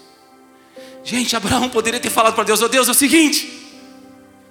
Gente, 1.04 1.36
Abraão 1.36 1.68
poderia 1.68 2.00
ter 2.00 2.10
falado 2.10 2.34
para 2.34 2.44
Deus: 2.44 2.62
"Ô 2.62 2.64
oh, 2.64 2.68
Deus, 2.68 2.88
é 2.88 2.90
o 2.90 2.94
seguinte, 2.94 3.63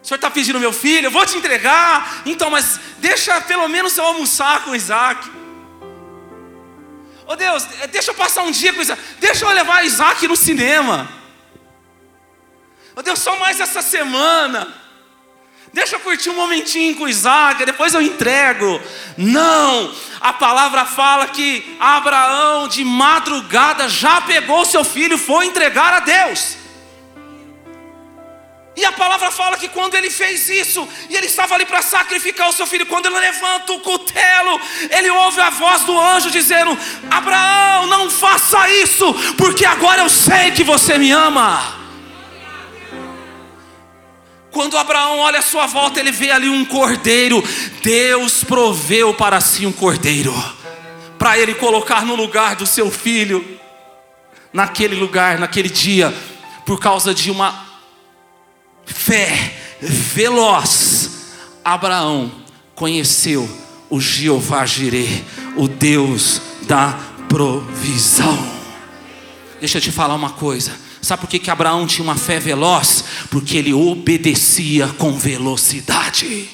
o 0.03 0.05
senhor 0.05 0.17
está 0.17 0.29
pedindo 0.29 0.59
meu 0.59 0.73
filho, 0.73 1.07
eu 1.07 1.11
vou 1.11 1.25
te 1.25 1.37
entregar. 1.37 2.23
Então, 2.25 2.49
mas 2.49 2.77
deixa 2.97 3.39
pelo 3.39 3.69
menos 3.69 3.97
eu 3.97 4.03
almoçar 4.03 4.65
com 4.65 4.75
Isaac. 4.75 5.31
Oh 7.25 7.37
Deus, 7.37 7.63
deixa 7.89 8.11
eu 8.11 8.15
passar 8.15 8.43
um 8.43 8.51
dia 8.51 8.73
com 8.73 8.81
Isaac. 8.81 9.01
Deixa 9.21 9.45
eu 9.45 9.49
levar 9.49 9.85
Isaac 9.85 10.27
no 10.27 10.35
cinema. 10.35 11.09
Oh 12.97 13.01
Deus, 13.01 13.19
só 13.19 13.37
mais 13.37 13.61
essa 13.61 13.81
semana. 13.81 14.67
Deixa 15.71 15.95
eu 15.95 16.01
curtir 16.01 16.29
um 16.29 16.35
momentinho 16.35 16.95
com 16.97 17.07
Isaac, 17.07 17.65
depois 17.65 17.93
eu 17.93 18.01
entrego. 18.01 18.81
Não, 19.17 19.95
a 20.19 20.33
palavra 20.33 20.83
fala 20.83 21.27
que 21.27 21.77
Abraão 21.79 22.67
de 22.67 22.83
madrugada 22.83 23.87
já 23.87 24.19
pegou 24.19 24.65
seu 24.65 24.83
filho 24.83 25.15
e 25.15 25.17
foi 25.17 25.45
entregar 25.45 25.93
a 25.93 25.99
Deus. 26.01 26.62
E 28.75 28.83
a 28.83 28.91
palavra 28.91 29.29
fala 29.29 29.57
que 29.57 29.69
quando 29.69 29.93
ele 29.95 30.09
fez 30.09 30.49
isso, 30.49 30.87
e 31.09 31.15
ele 31.15 31.27
estava 31.27 31.53
ali 31.53 31.65
para 31.65 31.81
sacrificar 31.81 32.49
o 32.49 32.53
seu 32.53 32.65
filho, 32.65 32.87
quando 32.87 33.05
ele 33.05 33.19
levanta 33.19 33.71
o 33.71 33.79
cutelo, 33.79 34.59
ele 34.89 35.09
ouve 35.11 35.39
a 35.41 35.51
voz 35.51 35.83
do 35.83 35.99
anjo 35.99 36.31
dizendo: 36.31 36.77
Abraão, 37.09 37.85
não 37.85 38.09
faça 38.09 38.67
isso, 38.69 39.13
porque 39.37 39.63
agora 39.63 40.01
eu 40.01 40.09
sei 40.09 40.51
que 40.51 40.63
você 40.63 40.97
me 40.97 41.11
ama. 41.11 41.83
Quando 44.49 44.77
Abraão 44.77 45.19
olha 45.19 45.39
à 45.39 45.41
sua 45.43 45.65
volta, 45.65 45.99
ele 45.99 46.11
vê 46.11 46.31
ali 46.31 46.49
um 46.49 46.65
cordeiro. 46.65 47.43
Deus 47.81 48.43
proveu 48.43 49.13
para 49.13 49.39
si 49.39 49.67
um 49.67 49.71
cordeiro, 49.71 50.33
para 51.19 51.37
ele 51.37 51.53
colocar 51.55 52.05
no 52.05 52.15
lugar 52.15 52.55
do 52.55 52.65
seu 52.65 52.89
filho, 52.89 53.59
naquele 54.51 54.95
lugar, 54.95 55.37
naquele 55.37 55.69
dia, 55.69 56.13
por 56.65 56.79
causa 56.79 57.13
de 57.13 57.29
uma 57.29 57.72
fé 58.85 59.53
veloz, 59.79 61.09
Abraão 61.63 62.31
conheceu 62.75 63.49
o 63.89 63.99
Jeová 63.99 64.65
Jireh, 64.65 65.23
o 65.55 65.67
Deus 65.67 66.41
da 66.63 66.97
provisão. 67.29 68.37
Deixa 69.59 69.77
eu 69.77 69.81
te 69.81 69.91
falar 69.91 70.15
uma 70.15 70.31
coisa. 70.31 70.71
Sabe 71.01 71.21
por 71.21 71.29
que, 71.29 71.39
que 71.39 71.51
Abraão 71.51 71.85
tinha 71.85 72.03
uma 72.03 72.15
fé 72.15 72.39
veloz? 72.39 73.03
Porque 73.29 73.57
ele 73.57 73.73
obedecia 73.73 74.87
com 74.87 75.17
velocidade. 75.17 76.49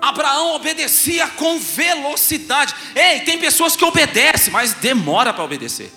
Abraão 0.00 0.54
obedecia 0.54 1.26
com 1.28 1.58
velocidade. 1.58 2.74
Ei, 2.94 3.20
tem 3.20 3.38
pessoas 3.38 3.74
que 3.74 3.84
obedecem, 3.84 4.52
mas 4.52 4.74
demora 4.74 5.32
para 5.32 5.44
obedecer. 5.44 5.90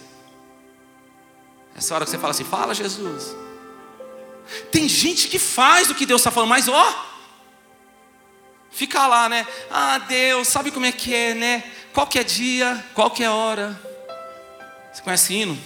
Essa 1.77 1.93
hora 1.93 2.05
que 2.05 2.11
você 2.11 2.17
fala 2.17 2.31
assim, 2.31 2.43
fala 2.43 2.73
Jesus. 2.73 3.35
Tem 4.71 4.89
gente 4.89 5.27
que 5.27 5.37
faz 5.37 5.91
o 5.91 5.95
que 5.95 6.07
Deus 6.07 6.21
está 6.21 6.31
falando, 6.31 6.49
mas 6.49 6.67
ó, 6.67 7.05
fica 8.71 9.05
lá, 9.05 9.29
né? 9.29 9.45
Ah, 9.69 9.99
Deus, 9.99 10.47
sabe 10.47 10.71
como 10.71 10.87
é 10.87 10.91
que 10.91 11.13
é, 11.13 11.35
né? 11.35 11.63
Qualquer 11.93 12.23
dia, 12.23 12.83
qualquer 12.95 13.29
hora. 13.29 13.79
Você 14.91 15.03
conhece 15.03 15.33
hino? 15.35 15.57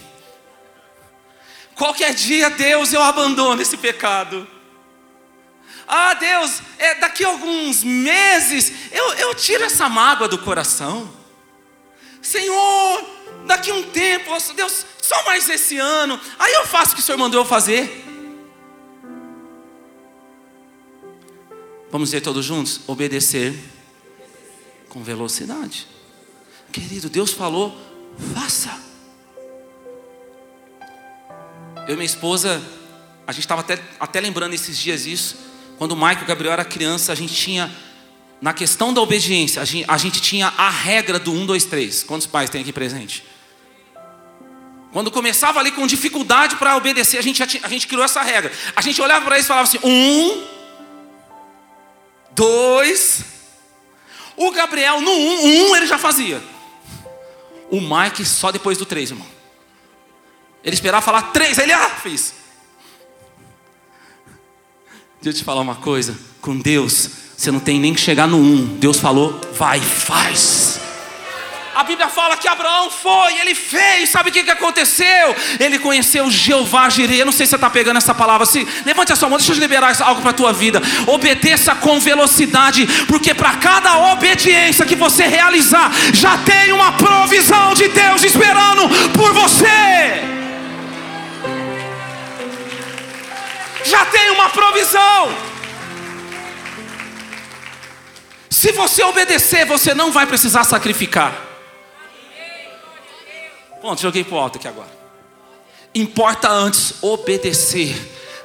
Qualquer 1.75 2.13
dia, 2.13 2.49
Deus, 2.49 2.91
eu 2.91 3.01
abandono 3.01 3.61
esse 3.61 3.77
pecado. 3.77 4.45
Ah, 5.87 6.13
Deus, 6.13 6.61
é, 6.77 6.95
daqui 6.95 7.23
a 7.23 7.29
alguns 7.29 7.83
meses 7.83 8.91
eu, 8.91 9.13
eu 9.13 9.35
tiro 9.35 9.63
essa 9.63 9.87
mágoa 9.87 10.27
do 10.27 10.37
coração. 10.37 11.11
Senhor, 12.21 13.03
daqui 13.45 13.71
um 13.71 13.83
tempo, 13.83 14.31
Deus, 14.55 14.85
só 15.01 15.23
mais 15.25 15.47
esse 15.49 15.77
ano, 15.77 16.19
aí 16.39 16.53
eu 16.53 16.65
faço 16.65 16.93
o 16.93 16.95
que 16.95 17.01
o 17.01 17.03
Senhor 17.03 17.17
mandou 17.17 17.41
eu 17.41 17.45
fazer. 17.45 18.05
Vamos 21.91 22.09
dizer 22.09 22.21
todos 22.21 22.45
juntos? 22.45 22.79
Obedecer 22.87 23.53
com 24.87 25.03
velocidade. 25.03 25.87
Querido, 26.71 27.09
Deus 27.09 27.31
falou, 27.31 27.77
faça. 28.33 28.79
Eu 31.87 31.93
e 31.93 31.97
minha 31.97 32.05
esposa, 32.05 32.61
a 33.27 33.31
gente 33.33 33.43
estava 33.43 33.59
até, 33.61 33.77
até 33.99 34.21
lembrando 34.21 34.53
esses 34.53 34.77
dias 34.77 35.05
isso. 35.05 35.35
Quando 35.77 35.91
o 35.91 35.95
Michael 35.95 36.19
e 36.19 36.23
o 36.23 36.27
Gabriel 36.27 36.53
era 36.53 36.63
criança, 36.63 37.11
a 37.11 37.15
gente 37.15 37.33
tinha, 37.33 37.69
na 38.39 38.53
questão 38.53 38.93
da 38.93 39.01
obediência, 39.01 39.61
a 39.61 39.65
gente, 39.65 39.85
a 39.89 39.97
gente 39.97 40.21
tinha 40.21 40.47
a 40.55 40.69
regra 40.69 41.19
do 41.19 41.33
1, 41.33 41.45
2, 41.45 41.65
3. 41.65 42.03
Quantos 42.03 42.27
pais 42.27 42.49
tem 42.49 42.61
aqui 42.61 42.71
presente? 42.71 43.25
Quando 44.91 45.09
começava 45.09 45.59
ali 45.59 45.71
com 45.71 45.87
dificuldade 45.87 46.57
para 46.57 46.75
obedecer, 46.75 47.17
a 47.17 47.21
gente, 47.21 47.41
a 47.41 47.69
gente 47.69 47.87
criou 47.87 48.03
essa 48.03 48.21
regra. 48.21 48.51
A 48.75 48.81
gente 48.81 49.01
olhava 49.01 49.23
para 49.23 49.35
eles 49.35 49.45
e 49.45 49.47
falava 49.47 49.67
assim: 49.67 49.79
um, 49.83 50.45
dois. 52.31 53.23
O 54.35 54.51
Gabriel, 54.51 54.99
no 54.99 55.11
um, 55.11 55.69
um 55.69 55.75
ele 55.75 55.85
já 55.85 55.97
fazia. 55.97 56.41
O 57.69 57.79
Mike 57.79 58.25
só 58.25 58.51
depois 58.51 58.77
do 58.77 58.85
três, 58.85 59.11
irmão. 59.11 59.27
Ele 60.63 60.73
esperava 60.73 61.03
falar 61.03 61.21
três, 61.31 61.57
ele 61.57 61.71
ah, 61.71 61.89
fez. 61.89 62.33
Deixa 65.21 65.37
eu 65.37 65.39
te 65.39 65.45
falar 65.45 65.61
uma 65.61 65.75
coisa: 65.75 66.19
com 66.41 66.57
Deus, 66.57 67.09
você 67.37 67.49
não 67.49 67.61
tem 67.61 67.79
nem 67.79 67.93
que 67.93 68.01
chegar 68.01 68.27
no 68.27 68.37
um. 68.37 68.77
Deus 68.77 68.99
falou, 68.99 69.39
vai, 69.53 69.79
faz. 69.79 70.80
A 71.81 71.83
Bíblia 71.83 72.09
fala 72.09 72.37
que 72.37 72.47
Abraão 72.47 72.91
foi, 72.91 73.39
ele 73.39 73.55
fez, 73.55 74.09
sabe 74.09 74.29
o 74.29 74.31
que, 74.31 74.43
que 74.43 74.51
aconteceu? 74.51 75.35
Ele 75.59 75.79
conheceu 75.79 76.29
Jeová 76.29 76.87
Jireh. 76.89 77.21
Eu 77.21 77.25
não 77.25 77.31
sei 77.31 77.47
se 77.47 77.49
você 77.49 77.55
está 77.55 77.71
pegando 77.71 77.97
essa 77.97 78.13
palavra 78.13 78.43
assim. 78.43 78.67
Levante 78.85 79.11
a 79.11 79.15
sua 79.15 79.27
mão, 79.27 79.39
deixa 79.39 79.51
eu 79.51 79.57
liberar 79.57 79.99
algo 80.03 80.21
para 80.21 80.29
a 80.29 80.33
tua 80.33 80.53
vida. 80.53 80.79
Obedeça 81.07 81.73
com 81.73 81.99
velocidade, 81.99 82.85
porque 83.07 83.33
para 83.33 83.55
cada 83.55 83.97
obediência 84.11 84.85
que 84.85 84.95
você 84.95 85.25
realizar, 85.25 85.91
já 86.13 86.37
tem 86.37 86.71
uma 86.71 86.91
provisão 86.91 87.73
de 87.73 87.87
Deus 87.87 88.23
esperando 88.23 88.87
por 89.17 89.33
você. 89.33 90.21
Já 93.85 94.05
tem 94.05 94.29
uma 94.29 94.51
provisão. 94.51 95.35
Se 98.51 98.71
você 98.71 99.03
obedecer, 99.03 99.65
você 99.65 99.95
não 99.95 100.11
vai 100.11 100.27
precisar 100.27 100.63
sacrificar. 100.63 101.50
Ponto, 103.81 103.99
joguei 103.99 104.23
para 104.23 104.35
o 104.35 104.39
alto 104.39 104.57
aqui 104.57 104.67
agora. 104.67 104.91
Importa 105.93 106.49
antes 106.49 106.93
obedecer 107.01 107.95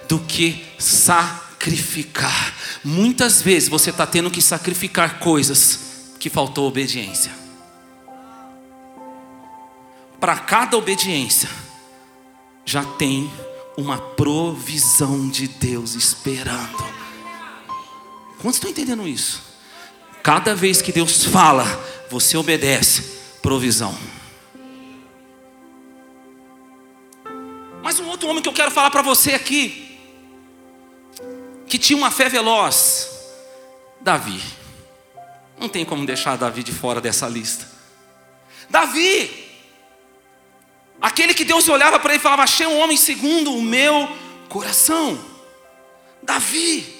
do 0.09 0.19
que 0.21 0.67
sacrificar. 0.79 2.55
Muitas 2.83 3.43
vezes 3.43 3.69
você 3.69 3.91
está 3.91 4.07
tendo 4.07 4.31
que 4.31 4.41
sacrificar 4.41 5.19
coisas 5.19 6.15
que 6.19 6.31
faltou 6.31 6.67
obediência. 6.67 7.31
Para 10.19 10.39
cada 10.39 10.77
obediência, 10.77 11.49
já 12.65 12.83
tem 12.83 13.31
uma 13.77 13.99
provisão 13.99 15.29
de 15.29 15.47
Deus 15.47 15.95
esperando. 15.95 16.85
Quantos 18.39 18.57
estão 18.57 18.71
entendendo 18.71 19.07
isso? 19.07 19.43
Cada 20.23 20.55
vez 20.55 20.81
que 20.81 20.91
Deus 20.91 21.25
fala, 21.25 21.65
você 22.11 22.37
obedece, 22.37 23.03
provisão. 23.43 23.97
Mas 27.87 28.01
um 28.01 28.09
outro 28.09 28.29
homem 28.29 28.43
que 28.43 28.49
eu 28.49 28.53
quero 28.53 28.73
falar 28.73 28.91
para 28.91 29.01
você 29.01 29.35
aqui, 29.35 29.97
que 31.69 31.79
tinha 31.79 31.97
uma 31.97 32.11
fé 32.11 32.29
veloz, 32.29 33.09
Davi. 34.01 34.43
Não 35.57 35.69
tem 35.69 35.85
como 35.85 36.05
deixar 36.05 36.37
Davi 36.37 36.65
de 36.65 36.73
fora 36.73 37.01
dessa 37.01 37.29
lista. 37.29 37.65
Davi, 38.69 39.31
aquele 41.01 41.33
que 41.33 41.45
Deus 41.45 41.69
olhava 41.69 42.01
para 42.01 42.15
ele 42.15 42.19
e 42.19 42.23
falava: 42.23 42.43
Achei 42.43 42.67
um 42.67 42.77
homem 42.77 42.97
segundo 42.97 43.55
o 43.55 43.63
meu 43.63 44.11
coração. 44.49 45.25
Davi, 46.21 46.93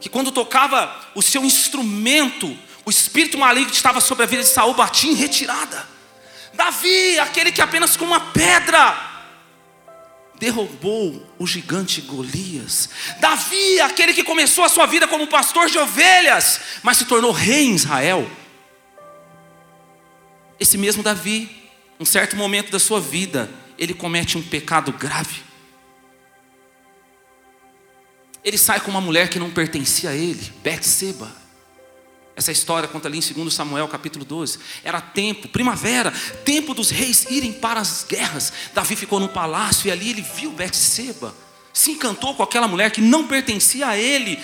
que 0.00 0.08
quando 0.08 0.32
tocava 0.32 0.98
o 1.14 1.20
seu 1.20 1.44
instrumento, 1.44 2.56
o 2.86 2.90
espírito 2.90 3.36
maligno 3.36 3.68
que 3.68 3.76
estava 3.76 4.00
sobre 4.00 4.24
a 4.24 4.26
vida 4.26 4.42
de 4.42 4.48
Saul 4.48 4.72
batia 4.72 5.12
em 5.12 5.14
retirada. 5.14 5.86
Davi, 6.54 7.18
aquele 7.18 7.52
que 7.52 7.60
apenas 7.60 7.98
com 7.98 8.06
uma 8.06 8.32
pedra 8.32 9.07
derrubou 10.38 11.26
o 11.38 11.46
gigante 11.46 12.00
Golias. 12.00 12.88
Davi, 13.20 13.80
aquele 13.80 14.14
que 14.14 14.24
começou 14.24 14.64
a 14.64 14.68
sua 14.68 14.86
vida 14.86 15.08
como 15.08 15.26
pastor 15.26 15.68
de 15.68 15.78
ovelhas, 15.78 16.60
mas 16.82 16.96
se 16.96 17.04
tornou 17.04 17.32
rei 17.32 17.64
em 17.66 17.74
Israel. 17.74 18.28
Esse 20.58 20.78
mesmo 20.78 21.02
Davi, 21.02 21.50
um 21.98 22.04
certo 22.04 22.36
momento 22.36 22.70
da 22.70 22.78
sua 22.78 23.00
vida, 23.00 23.50
ele 23.76 23.94
comete 23.94 24.36
um 24.36 24.42
pecado 24.42 24.92
grave. 24.92 25.42
Ele 28.44 28.58
sai 28.58 28.80
com 28.80 28.90
uma 28.90 29.00
mulher 29.00 29.28
que 29.28 29.38
não 29.38 29.50
pertencia 29.50 30.10
a 30.10 30.14
ele, 30.14 30.52
Betseba. 30.62 31.47
Essa 32.38 32.52
história 32.52 32.88
conta 32.88 33.08
ali 33.08 33.18
em 33.18 33.20
2 33.20 33.52
Samuel 33.52 33.88
capítulo 33.88 34.24
12. 34.24 34.60
Era 34.84 35.00
tempo, 35.00 35.48
primavera, 35.48 36.12
tempo 36.44 36.72
dos 36.72 36.88
reis 36.88 37.26
irem 37.28 37.52
para 37.52 37.80
as 37.80 38.06
guerras. 38.08 38.52
Davi 38.72 38.94
ficou 38.94 39.18
no 39.18 39.28
palácio 39.28 39.88
e 39.88 39.90
ali 39.90 40.10
ele 40.10 40.22
viu 40.22 40.52
Betseba. 40.52 41.34
Se 41.72 41.90
encantou 41.90 42.36
com 42.36 42.44
aquela 42.44 42.68
mulher 42.68 42.92
que 42.92 43.00
não 43.00 43.26
pertencia 43.26 43.88
a 43.88 43.98
ele. 43.98 44.38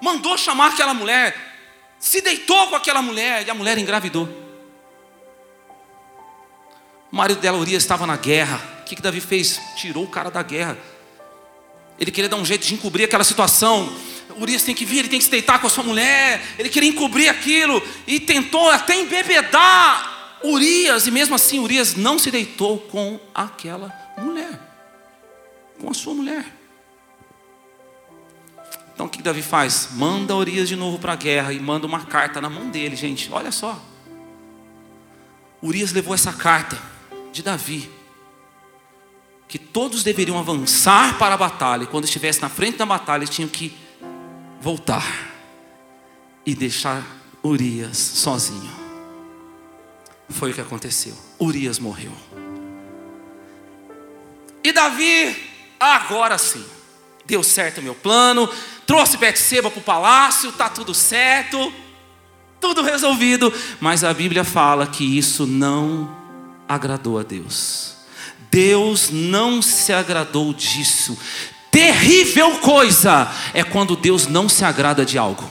Mandou 0.00 0.38
chamar 0.38 0.68
aquela 0.68 0.94
mulher. 0.94 1.36
Se 1.98 2.22
deitou 2.22 2.68
com 2.68 2.76
aquela 2.76 3.02
mulher 3.02 3.46
e 3.46 3.50
a 3.50 3.54
mulher 3.54 3.76
engravidou. 3.76 4.26
O 7.12 7.16
marido 7.16 7.42
dela, 7.42 7.58
Urias, 7.58 7.82
estava 7.82 8.06
na 8.06 8.16
guerra. 8.16 8.58
O 8.80 8.84
que, 8.84 8.96
que 8.96 9.02
Davi 9.02 9.20
fez? 9.20 9.60
Tirou 9.76 10.04
o 10.04 10.08
cara 10.08 10.30
da 10.30 10.42
guerra. 10.42 10.78
Ele 12.00 12.10
queria 12.10 12.30
dar 12.30 12.36
um 12.36 12.44
jeito 12.44 12.66
de 12.66 12.72
encobrir 12.72 13.04
aquela 13.04 13.22
situação 13.22 13.94
Urias 14.38 14.62
tem 14.62 14.74
que 14.74 14.84
vir, 14.84 15.00
ele 15.00 15.08
tem 15.08 15.18
que 15.18 15.24
se 15.24 15.30
deitar 15.30 15.60
com 15.60 15.66
a 15.66 15.70
sua 15.70 15.84
mulher, 15.84 16.42
ele 16.58 16.68
queria 16.68 16.88
encobrir 16.88 17.28
aquilo 17.28 17.82
e 18.06 18.18
tentou 18.20 18.70
até 18.70 18.94
embebedar 18.94 20.38
Urias, 20.44 21.06
e 21.06 21.10
mesmo 21.10 21.34
assim 21.34 21.58
Urias 21.58 21.94
não 21.94 22.18
se 22.18 22.30
deitou 22.30 22.78
com 22.78 23.18
aquela 23.34 23.92
mulher, 24.18 24.60
com 25.80 25.90
a 25.90 25.94
sua 25.94 26.14
mulher. 26.14 26.44
Então 28.94 29.06
o 29.06 29.08
que 29.08 29.22
Davi 29.22 29.42
faz? 29.42 29.88
Manda 29.92 30.36
Urias 30.36 30.68
de 30.68 30.76
novo 30.76 30.98
para 30.98 31.14
a 31.14 31.16
guerra 31.16 31.52
e 31.52 31.58
manda 31.58 31.86
uma 31.86 32.04
carta 32.04 32.40
na 32.40 32.48
mão 32.48 32.68
dele, 32.70 32.94
gente. 32.94 33.28
Olha 33.32 33.50
só. 33.50 33.80
Urias 35.62 35.92
levou 35.92 36.14
essa 36.14 36.32
carta 36.32 36.78
de 37.32 37.42
Davi, 37.42 37.90
que 39.48 39.58
todos 39.58 40.04
deveriam 40.04 40.38
avançar 40.38 41.18
para 41.18 41.34
a 41.34 41.38
batalha, 41.38 41.84
e 41.84 41.86
quando 41.86 42.04
estivesse 42.04 42.42
na 42.42 42.48
frente 42.48 42.76
da 42.76 42.86
batalha, 42.86 43.26
tinham 43.26 43.48
que 43.48 43.74
voltar 44.64 45.04
e 46.46 46.54
deixar 46.54 47.04
Urias 47.42 47.98
sozinho. 47.98 48.72
Foi 50.30 50.52
o 50.52 50.54
que 50.54 50.60
aconteceu. 50.62 51.14
Urias 51.38 51.78
morreu. 51.78 52.12
E 54.62 54.72
Davi, 54.72 55.36
agora 55.78 56.38
sim, 56.38 56.64
deu 57.26 57.42
certo 57.42 57.78
o 57.78 57.82
meu 57.82 57.94
plano, 57.94 58.48
trouxe 58.86 59.18
Betseba 59.18 59.70
para 59.70 59.80
o 59.80 59.84
palácio, 59.84 60.48
está 60.48 60.70
tudo 60.70 60.94
certo, 60.94 61.70
tudo 62.58 62.82
resolvido. 62.82 63.52
Mas 63.78 64.02
a 64.02 64.14
Bíblia 64.14 64.44
fala 64.44 64.86
que 64.86 65.04
isso 65.04 65.46
não 65.46 66.10
agradou 66.66 67.18
a 67.18 67.22
Deus. 67.22 67.96
Deus 68.50 69.10
não 69.10 69.60
se 69.60 69.92
agradou 69.92 70.54
disso. 70.54 71.18
Terrível 71.74 72.60
coisa 72.60 73.28
é 73.52 73.64
quando 73.64 73.96
Deus 73.96 74.28
não 74.28 74.48
se 74.48 74.64
agrada 74.64 75.04
de 75.04 75.18
algo. 75.18 75.50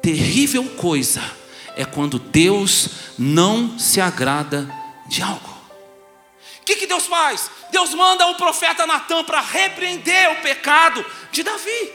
Terrível 0.00 0.64
coisa 0.70 1.20
é 1.76 1.84
quando 1.84 2.18
Deus 2.18 2.88
não 3.18 3.78
se 3.78 4.00
agrada 4.00 4.66
de 5.06 5.20
algo. 5.20 5.54
O 6.62 6.64
que, 6.64 6.76
que 6.76 6.86
Deus 6.86 7.04
faz? 7.04 7.50
Deus 7.70 7.92
manda 7.92 8.26
o 8.26 8.36
profeta 8.36 8.86
Natan 8.86 9.22
para 9.24 9.42
repreender 9.42 10.30
o 10.30 10.36
pecado 10.36 11.04
de 11.30 11.42
Davi. 11.42 11.92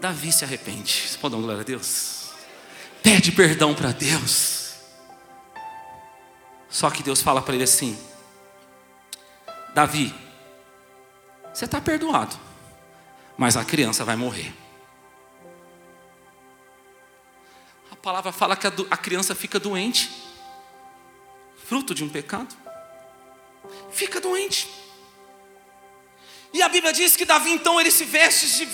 Davi 0.00 0.30
se 0.30 0.44
arrepende. 0.44 1.08
Você 1.08 1.18
pode 1.18 1.34
dar 1.34 1.40
glória 1.40 1.62
a 1.62 1.64
Deus? 1.64 2.26
Pede 3.02 3.32
perdão 3.32 3.74
para 3.74 3.90
Deus. 3.90 4.63
Só 6.74 6.90
que 6.90 7.04
Deus 7.04 7.22
fala 7.22 7.40
para 7.40 7.54
ele 7.54 7.62
assim: 7.62 7.96
Davi, 9.72 10.12
você 11.52 11.66
está 11.66 11.80
perdoado, 11.80 12.36
mas 13.38 13.56
a 13.56 13.64
criança 13.64 14.04
vai 14.04 14.16
morrer. 14.16 14.52
A 17.92 17.94
palavra 17.94 18.32
fala 18.32 18.56
que 18.56 18.66
a, 18.66 18.96
criança 18.96 19.36
fica 19.36 19.60
doente, 19.60 20.10
fruto 21.64 21.94
de 21.94 22.02
um 22.02 22.08
pecado. 22.08 22.52
Fica 23.92 24.20
doente. 24.20 24.68
E 26.52 26.60
a 26.60 26.68
Bíblia 26.68 26.92
diz 26.92 27.14
que 27.14 27.24
Davi 27.24 27.52
então 27.52 27.80
ele 27.80 27.92
se 27.92 28.04
veste 28.04 28.66
de, 28.66 28.68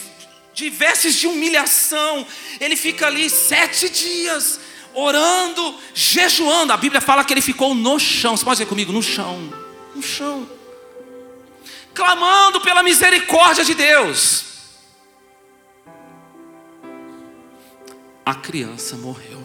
de 0.54 0.70
vestes 0.70 1.16
de 1.16 1.26
humilhação. 1.26 2.26
Ele 2.58 2.76
fica 2.76 3.08
ali 3.08 3.28
sete 3.28 3.90
dias 3.90 4.58
orando, 4.94 5.74
jejuando. 5.94 6.72
A 6.72 6.76
Bíblia 6.76 7.00
fala 7.00 7.24
que 7.24 7.32
ele 7.32 7.40
ficou 7.40 7.74
no 7.74 7.98
chão. 7.98 8.36
Você 8.36 8.44
pode 8.44 8.56
dizer 8.56 8.68
comigo? 8.68 8.92
No 8.92 9.02
chão. 9.02 9.52
No 9.94 10.02
chão. 10.02 10.48
Clamando 11.94 12.60
pela 12.60 12.82
misericórdia 12.82 13.64
de 13.64 13.74
Deus. 13.74 14.44
A 18.24 18.34
criança 18.34 18.96
morreu. 18.96 19.44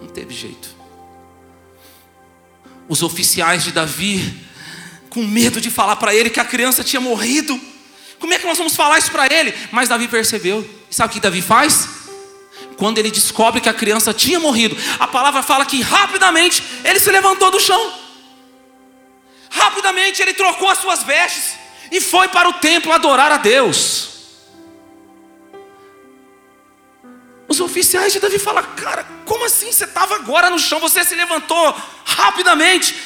Não 0.00 0.08
teve 0.08 0.34
jeito. 0.34 0.74
Os 2.88 3.02
oficiais 3.02 3.62
de 3.62 3.70
Davi, 3.70 4.44
com 5.08 5.24
medo 5.24 5.60
de 5.60 5.70
falar 5.70 5.96
para 5.96 6.14
ele 6.14 6.30
que 6.30 6.40
a 6.40 6.44
criança 6.44 6.82
tinha 6.82 7.00
morrido. 7.00 7.60
Como 8.18 8.34
é 8.34 8.38
que 8.38 8.46
nós 8.46 8.58
vamos 8.58 8.74
falar 8.74 8.98
isso 8.98 9.12
para 9.12 9.32
ele? 9.32 9.54
Mas 9.70 9.88
Davi 9.88 10.08
percebeu. 10.08 10.68
Sabe 10.90 11.10
o 11.10 11.14
que 11.14 11.20
Davi 11.20 11.40
faz? 11.40 11.99
Quando 12.80 12.96
ele 12.96 13.10
descobre 13.10 13.60
que 13.60 13.68
a 13.68 13.74
criança 13.74 14.14
tinha 14.14 14.40
morrido, 14.40 14.74
a 14.98 15.06
palavra 15.06 15.42
fala 15.42 15.66
que 15.66 15.82
rapidamente 15.82 16.64
ele 16.82 16.98
se 16.98 17.10
levantou 17.10 17.50
do 17.50 17.60
chão. 17.60 17.92
Rapidamente 19.50 20.22
ele 20.22 20.32
trocou 20.32 20.66
as 20.66 20.78
suas 20.78 21.02
vestes 21.02 21.56
e 21.92 22.00
foi 22.00 22.28
para 22.28 22.48
o 22.48 22.54
templo 22.54 22.90
adorar 22.90 23.30
a 23.32 23.36
Deus. 23.36 24.08
Os 27.46 27.60
oficiais 27.60 28.14
de 28.14 28.18
Davi 28.18 28.38
falam: 28.38 28.64
Cara, 28.74 29.06
como 29.26 29.44
assim? 29.44 29.70
Você 29.70 29.84
estava 29.84 30.14
agora 30.14 30.48
no 30.48 30.58
chão, 30.58 30.80
você 30.80 31.04
se 31.04 31.14
levantou 31.14 31.76
rapidamente. 32.02 32.96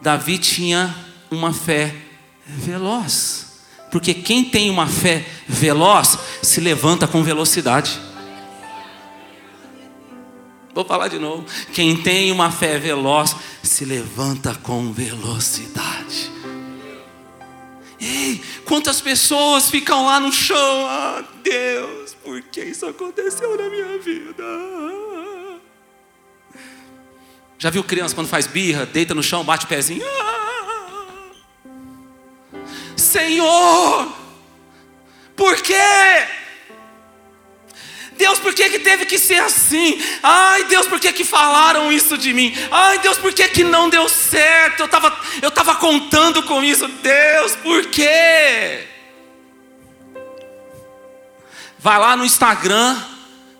Davi 0.00 0.38
tinha 0.38 0.92
uma 1.30 1.52
fé 1.52 1.94
veloz, 2.44 3.46
porque 3.92 4.12
quem 4.12 4.42
tem 4.42 4.70
uma 4.70 4.88
fé 4.88 5.24
veloz 5.46 6.18
se 6.42 6.60
levanta 6.60 7.06
com 7.06 7.22
velocidade. 7.22 8.10
Vou 10.74 10.84
falar 10.84 11.08
de 11.08 11.18
novo. 11.18 11.44
Quem 11.72 11.96
tem 11.96 12.32
uma 12.32 12.50
fé 12.50 12.78
veloz 12.78 13.36
se 13.62 13.84
levanta 13.84 14.54
com 14.54 14.92
velocidade. 14.92 16.32
Ei, 18.00 18.42
quantas 18.64 19.00
pessoas 19.00 19.70
ficam 19.70 20.06
lá 20.06 20.18
no 20.18 20.32
chão? 20.32 20.86
Ah, 20.86 21.22
Deus, 21.42 22.14
por 22.14 22.40
que 22.42 22.62
isso 22.62 22.86
aconteceu 22.86 23.56
na 23.56 23.68
minha 23.68 23.98
vida? 23.98 24.42
Já 27.58 27.70
viu 27.70 27.84
criança 27.84 28.14
quando 28.14 28.26
faz 28.26 28.46
birra, 28.46 28.84
deita 28.84 29.14
no 29.14 29.22
chão, 29.22 29.44
bate 29.44 29.66
o 29.66 29.68
pezinho? 29.68 30.04
Ah, 30.04 31.30
Senhor, 32.96 34.12
por 35.36 35.56
quê? 35.62 35.74
Deus, 38.22 38.38
por 38.38 38.54
que, 38.54 38.70
que 38.70 38.78
teve 38.78 39.04
que 39.04 39.18
ser 39.18 39.42
assim? 39.42 40.00
Ai, 40.22 40.62
Deus, 40.66 40.86
por 40.86 41.00
que, 41.00 41.12
que 41.12 41.24
falaram 41.24 41.90
isso 41.90 42.16
de 42.16 42.32
mim? 42.32 42.54
Ai, 42.70 43.00
Deus, 43.00 43.18
por 43.18 43.32
que, 43.32 43.48
que 43.48 43.64
não 43.64 43.90
deu 43.90 44.08
certo? 44.08 44.78
Eu 44.78 44.86
estava 44.86 45.20
eu 45.42 45.50
tava 45.50 45.74
contando 45.74 46.40
com 46.44 46.62
isso. 46.62 46.86
Deus, 46.86 47.56
por 47.56 47.86
quê? 47.86 48.86
Vai 51.80 51.98
lá 51.98 52.14
no 52.14 52.24
Instagram, 52.24 52.96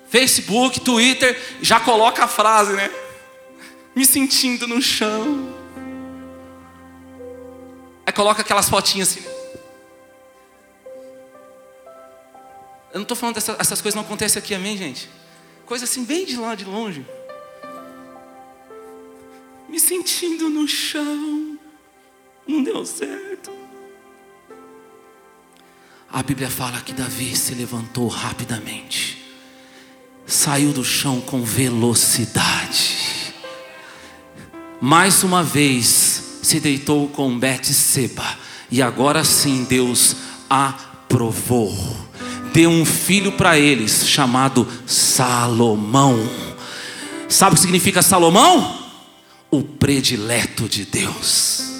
Facebook, 0.09 0.79
Twitter, 0.79 1.37
já 1.61 1.81
coloca 1.81 2.22
a 2.22 2.29
frase, 2.29 2.75
né? 2.75 2.88
Me 3.96 4.07
sentindo 4.07 4.68
no 4.68 4.81
chão. 4.81 5.53
Aí 8.07 8.12
coloca 8.12 8.42
aquelas 8.42 8.68
fotinhas 8.68 9.09
assim. 9.09 9.31
Eu 12.92 12.98
não 12.98 13.02
estou 13.02 13.16
falando 13.16 13.37
dessas 13.37 13.59
essas 13.59 13.81
coisas 13.81 13.96
não 13.96 14.02
acontecem 14.02 14.38
aqui, 14.38 14.55
amém, 14.55 14.76
gente? 14.76 15.09
Coisa 15.64 15.85
assim, 15.85 16.05
bem 16.05 16.26
de 16.26 16.37
lá 16.37 16.55
de 16.55 16.64
longe. 16.66 17.07
Me 19.68 19.81
sentindo 19.81 20.50
no 20.50 20.68
chão. 20.68 21.59
Não 22.46 22.62
deu 22.62 22.85
certo. 22.85 23.50
A 26.12 26.22
Bíblia 26.22 26.50
fala 26.50 26.83
que 26.83 26.92
Davi 26.92 27.35
se 27.35 27.55
levantou 27.55 28.07
rapidamente. 28.09 29.24
Saiu 30.26 30.74
do 30.74 30.85
chão 30.85 31.22
com 31.22 31.42
velocidade. 31.42 33.33
Mais 34.78 35.22
uma 35.22 35.42
vez 35.42 36.40
se 36.42 36.61
deitou 36.61 37.09
com 37.09 37.38
Betseba. 37.38 38.38
E 38.70 38.83
agora 38.83 39.24
sim 39.24 39.64
Deus 39.64 40.16
aprovou 40.50 42.01
deu 42.52 42.70
um 42.70 42.84
filho 42.84 43.32
para 43.32 43.58
eles 43.58 44.06
chamado 44.06 44.66
Salomão. 44.86 46.18
Sabe 47.28 47.52
o 47.52 47.54
que 47.54 47.62
significa 47.62 48.02
Salomão? 48.02 48.78
O 49.50 49.62
predileto 49.62 50.68
de 50.68 50.84
Deus 50.84 51.71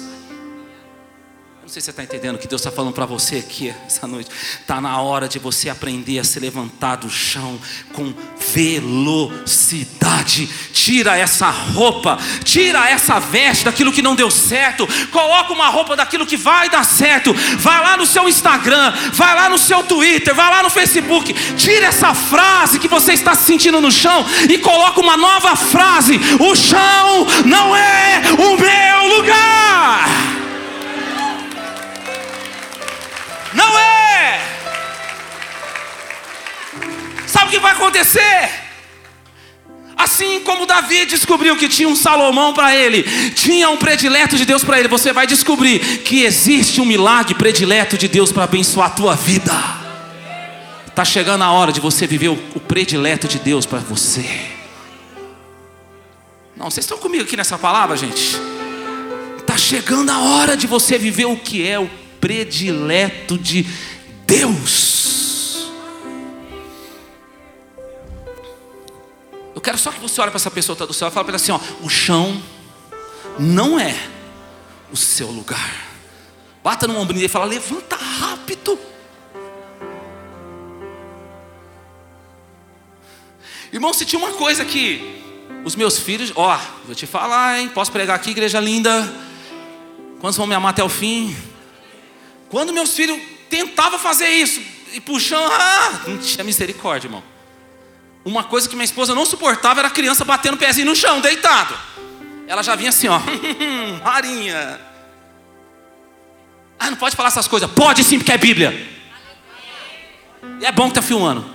sei 1.73 1.81
se 1.81 1.85
você 1.85 1.91
está 1.91 2.03
entendendo 2.03 2.35
o 2.35 2.37
que 2.37 2.47
Deus 2.47 2.61
está 2.61 2.71
falando 2.71 2.93
para 2.93 3.07
você 3.07 3.37
aqui 3.37 3.73
essa 3.87 4.05
noite. 4.05 4.29
Está 4.61 4.79
na 4.79 5.01
hora 5.01 5.27
de 5.27 5.39
você 5.39 5.69
aprender 5.69 6.19
a 6.19 6.23
se 6.23 6.39
levantar 6.39 6.97
do 6.97 7.09
chão 7.09 7.59
com 7.93 8.13
velocidade. 8.53 10.47
Tira 10.71 11.17
essa 11.17 11.49
roupa, 11.49 12.19
tira 12.43 12.87
essa 12.87 13.19
veste 13.19 13.65
daquilo 13.65 13.91
que 13.91 14.03
não 14.03 14.13
deu 14.13 14.29
certo. 14.29 14.87
Coloca 15.09 15.51
uma 15.51 15.67
roupa 15.69 15.95
daquilo 15.95 16.27
que 16.27 16.37
vai 16.37 16.69
dar 16.69 16.85
certo. 16.85 17.33
Vai 17.33 17.81
lá 17.81 17.97
no 17.97 18.05
seu 18.05 18.29
Instagram, 18.29 18.93
vai 19.11 19.33
lá 19.33 19.49
no 19.49 19.57
seu 19.57 19.81
Twitter, 19.81 20.35
vai 20.35 20.51
lá 20.51 20.61
no 20.61 20.69
Facebook. 20.69 21.33
Tira 21.55 21.87
essa 21.87 22.13
frase 22.13 22.77
que 22.77 22.87
você 22.87 23.13
está 23.13 23.33
se 23.33 23.45
sentindo 23.45 23.81
no 23.81 23.91
chão 23.91 24.23
e 24.47 24.59
coloca 24.59 25.01
uma 25.01 25.17
nova 25.17 25.55
frase: 25.55 26.19
O 26.39 26.55
chão 26.55 27.25
não 27.47 27.75
é 27.75 28.21
o 28.37 28.57
meu 28.59 29.17
lugar. 29.17 30.32
Que 37.53 37.59
vai 37.59 37.73
acontecer? 37.73 38.49
Assim 39.95 40.41
como 40.41 40.65
Davi 40.65 41.05
descobriu 41.05 41.55
que 41.55 41.69
tinha 41.69 41.87
um 41.87 41.95
Salomão 41.95 42.51
para 42.51 42.75
ele, 42.75 43.03
tinha 43.31 43.69
um 43.69 43.77
predileto 43.77 44.35
de 44.35 44.43
Deus 44.43 44.63
para 44.63 44.79
ele, 44.79 44.87
você 44.87 45.13
vai 45.13 45.27
descobrir 45.27 45.79
que 45.99 46.23
existe 46.23 46.81
um 46.81 46.85
milagre 46.85 47.35
predileto 47.35 47.95
de 47.95 48.07
Deus 48.07 48.31
para 48.31 48.45
abençoar 48.45 48.87
a 48.87 48.89
tua 48.89 49.15
vida. 49.15 49.53
Está 50.87 51.05
chegando 51.05 51.43
a 51.43 51.51
hora 51.51 51.71
de 51.71 51.79
você 51.79 52.07
viver 52.07 52.29
o, 52.29 52.37
predileto 52.59 53.27
de 53.27 53.37
Deus 53.37 53.67
para 53.67 53.79
você. 53.79 54.25
Não, 56.55 56.71
vocês 56.71 56.85
estão 56.85 56.97
comigo 56.97 57.23
aqui 57.23 57.37
nessa 57.37 57.57
palavra, 57.57 57.95
gente? 57.95 58.35
Está 59.37 59.57
chegando 59.57 60.09
a 60.09 60.19
hora 60.19 60.57
de 60.57 60.65
você 60.65 60.97
viver 60.97 61.25
o 61.25 61.37
que 61.37 61.67
é 61.67 61.79
o 61.79 61.89
predileto 62.19 63.37
de 63.37 63.65
Deus. 64.25 64.92
Eu 69.55 69.61
quero 69.61 69.77
só 69.77 69.91
que 69.91 69.99
você 69.99 70.19
olhe 70.19 70.31
para 70.31 70.37
essa 70.37 70.51
pessoa 70.51 70.75
que 70.75 70.83
está 70.83 70.85
do 70.85 70.93
céu 70.93 71.07
e 71.07 71.11
fale 71.11 71.25
para 71.25 71.31
ela 71.31 71.41
assim: 71.41 71.51
ó, 71.51 71.59
o 71.81 71.89
chão 71.89 72.41
não 73.37 73.79
é 73.79 73.95
o 74.91 74.97
seu 74.97 75.27
lugar. 75.27 75.93
Bata 76.63 76.87
no 76.87 76.97
ombro 76.97 77.17
e 77.17 77.27
fala: 77.27 77.45
levanta 77.45 77.95
rápido. 77.95 78.79
Irmão, 83.71 83.93
se 83.93 84.05
tinha 84.05 84.19
uma 84.19 84.33
coisa 84.33 84.63
que 84.63 85.21
os 85.65 85.75
meus 85.75 85.97
filhos, 85.97 86.31
ó, 86.35 86.59
vou 86.85 86.93
te 86.93 87.07
falar, 87.07 87.59
hein? 87.59 87.69
Posso 87.69 87.91
pregar 87.91 88.15
aqui, 88.15 88.31
igreja 88.31 88.59
linda? 88.59 89.11
Quantos 90.19 90.37
vão 90.37 90.45
me 90.45 90.53
amar 90.53 90.71
até 90.71 90.83
o 90.83 90.89
fim? 90.89 91.35
Quando 92.49 92.71
meus 92.71 92.95
filhos 92.95 93.19
tentavam 93.49 93.97
fazer 93.97 94.27
isso 94.27 94.61
e 94.93 95.01
puxando, 95.01 95.51
ah, 95.51 96.01
não 96.07 96.17
tinha 96.19 96.43
misericórdia, 96.43 97.07
irmão. 97.07 97.23
Uma 98.25 98.43
coisa 98.43 98.69
que 98.69 98.75
minha 98.75 98.85
esposa 98.85 99.13
não 99.13 99.25
suportava 99.25 99.81
era 99.81 99.89
a 99.89 99.91
criança 99.91 100.23
batendo 100.23 100.55
o 100.55 100.57
pezinho 100.57 100.87
no 100.87 100.95
chão, 100.95 101.19
deitado. 101.19 101.77
Ela 102.47 102.63
já 102.63 102.75
vinha 102.75 102.89
assim, 102.89 103.07
ó, 103.07 103.19
Marinha. 104.03 104.79
Ah, 106.79 106.89
não 106.89 106.97
pode 106.97 107.15
falar 107.15 107.29
essas 107.29 107.47
coisas. 107.47 107.69
Pode 107.71 108.03
sim, 108.03 108.17
porque 108.17 108.31
é 108.31 108.37
Bíblia. 108.37 108.89
E 110.59 110.65
é 110.65 110.71
bom 110.71 110.87
que 110.87 110.95
tá 110.95 111.01
filmando. 111.01 111.45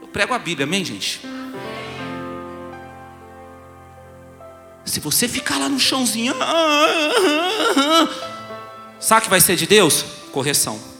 Eu 0.00 0.08
prego 0.08 0.34
a 0.34 0.38
Bíblia, 0.38 0.64
amém, 0.64 0.84
gente? 0.84 1.20
Se 4.84 5.00
você 5.00 5.28
ficar 5.28 5.58
lá 5.58 5.68
no 5.68 5.80
chãozinho, 5.80 6.34
sabe 9.00 9.22
que 9.22 9.30
vai 9.30 9.40
ser 9.40 9.56
de 9.56 9.66
Deus? 9.66 10.04
Correção. 10.32 10.95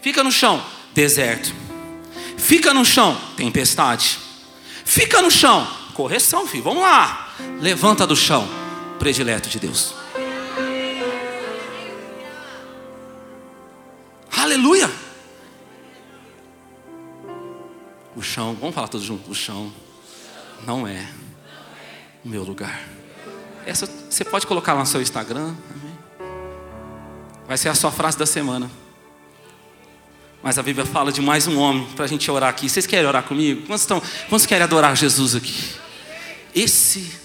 Fica 0.00 0.22
no 0.22 0.30
chão, 0.30 0.64
deserto. 0.94 1.54
Fica 2.36 2.72
no 2.72 2.84
chão, 2.84 3.20
tempestade. 3.36 4.18
Fica 4.84 5.20
no 5.20 5.30
chão, 5.30 5.66
correção, 5.94 6.46
filho. 6.46 6.62
Vamos 6.62 6.82
lá. 6.82 7.34
levanta 7.60 8.06
do 8.06 8.14
chão, 8.14 8.48
predileto 8.98 9.48
de 9.48 9.58
Deus. 9.58 9.94
Aleluia! 14.36 14.90
O 18.14 18.22
chão, 18.22 18.56
vamos 18.58 18.74
falar 18.74 18.88
todos 18.88 19.06
juntos: 19.06 19.28
o 19.28 19.34
chão 19.34 19.72
não 20.64 20.86
é 20.86 21.06
o 22.24 22.28
meu 22.28 22.44
lugar. 22.44 22.80
Essa 23.66 23.86
você 23.86 24.24
pode 24.24 24.46
colocar 24.46 24.72
lá 24.72 24.80
no 24.80 24.86
seu 24.86 25.02
Instagram. 25.02 25.54
Vai 27.46 27.58
ser 27.58 27.68
a 27.68 27.74
sua 27.74 27.90
frase 27.90 28.16
da 28.16 28.26
semana. 28.26 28.70
Mas 30.46 30.60
a 30.60 30.62
Bíblia 30.62 30.86
fala 30.86 31.10
de 31.10 31.20
mais 31.20 31.48
um 31.48 31.58
homem 31.58 31.88
para 31.96 32.04
a 32.04 32.08
gente 32.08 32.30
orar 32.30 32.48
aqui. 32.48 32.70
Vocês 32.70 32.86
querem 32.86 33.04
orar 33.04 33.24
comigo? 33.24 33.62
Quantos, 33.66 33.82
estão, 33.82 34.00
quantos 34.28 34.46
querem 34.46 34.62
adorar 34.62 34.96
Jesus 34.96 35.34
aqui? 35.34 35.52
Esse 36.54 37.18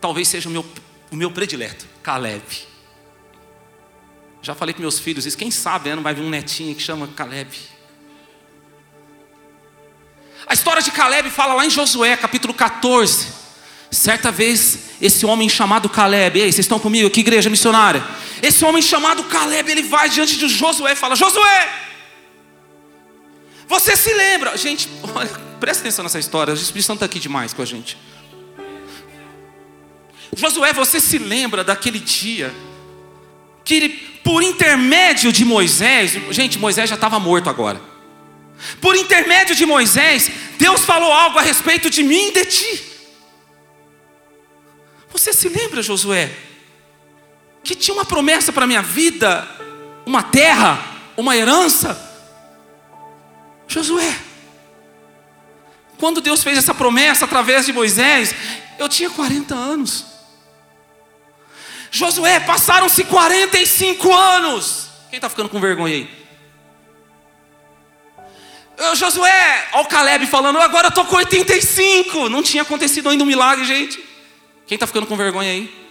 talvez 0.00 0.26
seja 0.26 0.48
o 0.48 0.52
meu, 0.52 0.64
o 1.10 1.14
meu 1.14 1.30
predileto, 1.30 1.84
Caleb. 2.02 2.42
Já 4.40 4.54
falei 4.54 4.72
com 4.72 4.80
meus 4.80 4.98
filhos 4.98 5.26
isso. 5.26 5.36
Quem 5.36 5.50
sabe 5.50 5.90
né, 5.90 5.96
não 5.96 6.02
vai 6.02 6.14
vir 6.14 6.22
um 6.22 6.30
netinho 6.30 6.74
que 6.74 6.80
chama 6.80 7.06
Caleb. 7.08 7.54
A 10.46 10.54
história 10.54 10.80
de 10.80 10.90
Caleb 10.92 11.28
fala 11.28 11.52
lá 11.52 11.66
em 11.66 11.70
Josué, 11.70 12.16
capítulo 12.16 12.54
14. 12.54 13.34
Certa 13.90 14.32
vez, 14.32 14.78
esse 14.98 15.26
homem 15.26 15.46
chamado 15.46 15.90
Caleb, 15.90 16.40
ei, 16.40 16.50
vocês 16.50 16.60
estão 16.60 16.78
comigo 16.78 17.06
aqui, 17.06 17.20
igreja 17.20 17.50
missionária? 17.50 18.02
Esse 18.42 18.64
homem 18.64 18.80
chamado 18.80 19.24
Caleb, 19.24 19.70
ele 19.70 19.82
vai 19.82 20.08
diante 20.08 20.38
de 20.38 20.48
Josué 20.48 20.92
e 20.92 20.96
fala: 20.96 21.14
Josué, 21.14 21.91
você 23.72 23.96
se 23.96 24.12
lembra? 24.12 24.54
Gente, 24.54 24.86
olha, 25.14 25.30
presta 25.58 25.82
atenção 25.82 26.02
nessa 26.02 26.18
história, 26.18 26.52
o 26.52 26.56
Espírito 26.56 26.86
Santo 26.86 26.98
está 26.98 27.06
aqui 27.06 27.18
demais 27.18 27.54
com 27.54 27.62
a 27.62 27.64
gente. 27.64 27.96
Josué, 30.36 30.74
você 30.74 31.00
se 31.00 31.16
lembra 31.16 31.64
daquele 31.64 31.98
dia 31.98 32.54
que 33.64 33.74
ele, 33.74 33.88
por 34.22 34.42
intermédio 34.42 35.32
de 35.32 35.44
Moisés, 35.44 36.12
gente, 36.30 36.58
Moisés 36.58 36.88
já 36.90 36.96
estava 36.96 37.18
morto 37.18 37.48
agora. 37.48 37.80
Por 38.78 38.94
intermédio 38.94 39.54
de 39.54 39.64
Moisés, 39.64 40.30
Deus 40.58 40.84
falou 40.84 41.10
algo 41.10 41.38
a 41.38 41.42
respeito 41.42 41.88
de 41.88 42.02
mim 42.02 42.28
e 42.28 42.32
de 42.32 42.44
ti. 42.44 42.84
Você 45.10 45.32
se 45.32 45.48
lembra, 45.48 45.82
Josué, 45.82 46.30
que 47.64 47.74
tinha 47.74 47.94
uma 47.94 48.04
promessa 48.04 48.52
para 48.52 48.66
minha 48.66 48.82
vida, 48.82 49.48
uma 50.04 50.22
terra, 50.22 50.78
uma 51.16 51.34
herança? 51.34 52.11
Josué, 53.72 54.14
quando 55.98 56.20
Deus 56.20 56.42
fez 56.42 56.58
essa 56.58 56.74
promessa 56.74 57.24
através 57.24 57.64
de 57.64 57.72
Moisés, 57.72 58.34
eu 58.78 58.86
tinha 58.86 59.08
40 59.08 59.54
anos. 59.54 60.04
Josué, 61.90 62.38
passaram-se 62.40 63.04
45 63.04 64.12
anos. 64.12 64.88
Quem 65.08 65.16
está 65.16 65.28
ficando 65.28 65.48
com 65.48 65.58
vergonha 65.58 65.94
aí? 65.94 66.22
Eu, 68.76 68.94
Josué, 68.94 69.68
olha 69.72 69.84
o 69.84 69.88
Caleb 69.88 70.26
falando, 70.26 70.58
agora 70.58 70.86
eu 70.86 70.90
estou 70.90 71.06
com 71.06 71.16
85. 71.16 72.28
Não 72.28 72.42
tinha 72.42 72.62
acontecido 72.62 73.08
ainda 73.08 73.24
um 73.24 73.26
milagre, 73.26 73.64
gente. 73.64 74.02
Quem 74.66 74.76
está 74.76 74.86
ficando 74.86 75.06
com 75.06 75.16
vergonha 75.16 75.50
aí? 75.50 75.82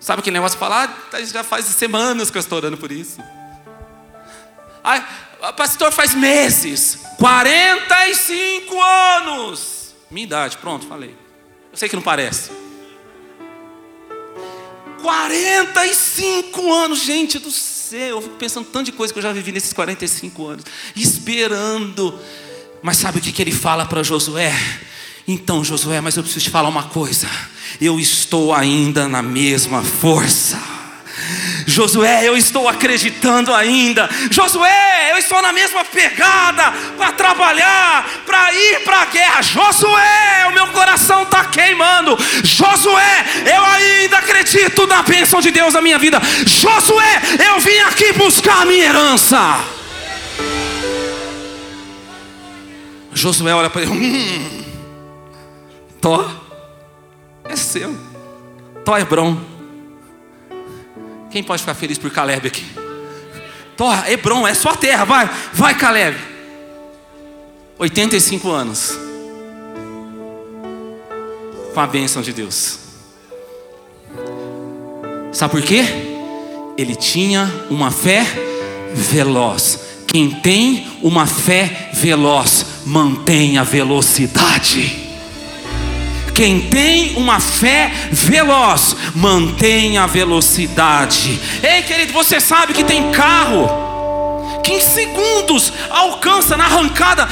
Sabe 0.00 0.20
aquele 0.20 0.34
negócio 0.34 0.56
de 0.56 0.60
falar? 0.60 1.08
Ah, 1.12 1.22
já 1.22 1.44
faz 1.44 1.64
semanas 1.66 2.30
que 2.30 2.36
eu 2.36 2.40
estou 2.40 2.58
orando 2.58 2.76
por 2.76 2.90
isso. 2.92 3.22
Ah, 4.84 5.52
pastor, 5.56 5.92
faz 5.92 6.14
meses. 6.14 6.98
45 7.18 8.82
anos. 8.82 9.94
Minha 10.10 10.24
idade, 10.24 10.58
pronto, 10.58 10.86
falei. 10.86 11.16
Eu 11.70 11.78
sei 11.78 11.88
que 11.88 11.96
não 11.96 12.02
parece. 12.02 12.50
45 15.02 16.72
anos, 16.72 17.02
gente 17.02 17.38
do 17.38 17.50
céu. 17.50 18.16
Eu 18.16 18.22
fico 18.22 18.36
pensando 18.36 18.66
tanto 18.66 18.86
de 18.86 18.92
coisa 18.92 19.12
que 19.12 19.18
eu 19.18 19.22
já 19.22 19.32
vivi 19.32 19.52
nesses 19.52 19.72
45 19.72 20.46
anos. 20.46 20.64
Esperando. 20.94 22.18
Mas 22.82 22.96
sabe 22.96 23.18
o 23.18 23.20
que, 23.20 23.32
que 23.32 23.42
ele 23.42 23.52
fala 23.52 23.86
para 23.86 24.02
Josué? 24.02 24.52
Então, 25.26 25.64
Josué, 25.64 26.00
mas 26.00 26.16
eu 26.16 26.22
preciso 26.22 26.44
te 26.44 26.50
falar 26.50 26.68
uma 26.68 26.84
coisa. 26.84 27.28
Eu 27.80 27.98
estou 27.98 28.52
ainda 28.52 29.08
na 29.08 29.22
mesma 29.22 29.82
força. 29.82 30.71
Josué, 31.66 32.26
eu 32.26 32.36
estou 32.36 32.68
acreditando 32.68 33.54
ainda. 33.54 34.08
Josué, 34.30 35.12
eu 35.12 35.18
estou 35.18 35.40
na 35.42 35.52
mesma 35.52 35.84
pegada 35.84 36.72
para 36.96 37.12
trabalhar, 37.12 38.08
para 38.26 38.52
ir 38.52 38.80
para 38.80 39.02
a 39.02 39.04
guerra. 39.06 39.42
Josué, 39.42 40.46
o 40.48 40.52
meu 40.52 40.66
coração 40.68 41.22
está 41.22 41.44
queimando. 41.44 42.16
Josué, 42.42 43.24
eu 43.54 43.64
ainda 43.64 44.18
acredito 44.18 44.86
na 44.86 45.02
bênção 45.02 45.40
de 45.40 45.50
Deus 45.50 45.74
na 45.74 45.80
minha 45.80 45.98
vida. 45.98 46.20
Josué, 46.46 47.22
eu 47.48 47.60
vim 47.60 47.78
aqui 47.80 48.12
buscar 48.12 48.62
a 48.62 48.64
minha 48.64 48.84
herança. 48.84 49.60
Josué 53.14 53.54
olha 53.54 53.70
para 53.70 53.82
ele. 53.82 53.90
Hum, 53.90 54.62
Tó 56.00 56.28
é 57.44 57.54
seu. 57.54 57.96
Tó 58.84 58.96
é 58.96 59.02
Hebron. 59.02 59.51
Quem 61.32 61.42
pode 61.42 61.62
ficar 61.62 61.74
feliz 61.74 61.96
por 61.96 62.10
Caleb 62.10 62.46
aqui? 62.46 62.62
Tó, 63.74 63.90
Hebron, 64.06 64.46
é 64.46 64.52
sua 64.52 64.76
terra, 64.76 65.04
vai, 65.06 65.30
vai 65.54 65.74
Caleb. 65.74 66.16
85 67.78 68.50
anos. 68.50 68.92
Com 71.72 71.80
a 71.80 71.86
bênção 71.86 72.20
de 72.20 72.34
Deus. 72.34 72.78
Sabe 75.32 75.52
por 75.52 75.62
quê? 75.62 75.82
Ele 76.76 76.94
tinha 76.94 77.50
uma 77.70 77.90
fé 77.90 78.26
veloz. 78.94 79.80
Quem 80.06 80.30
tem 80.30 80.86
uma 81.02 81.26
fé 81.26 81.90
veloz, 81.94 82.66
mantém 82.84 83.56
a 83.56 83.64
velocidade. 83.64 85.01
Quem 86.42 86.60
tem 86.60 87.14
uma 87.14 87.38
fé 87.38 87.92
veloz, 88.10 88.96
mantém 89.14 89.96
a 89.96 90.06
velocidade. 90.08 91.40
Ei, 91.62 91.84
querido, 91.84 92.12
você 92.12 92.40
sabe 92.40 92.74
que 92.74 92.82
tem 92.82 93.12
carro 93.12 93.70
que 94.64 94.72
em 94.72 94.80
segundos 94.80 95.72
alcança 95.88 96.56
na 96.56 96.64
arrancada, 96.64 97.28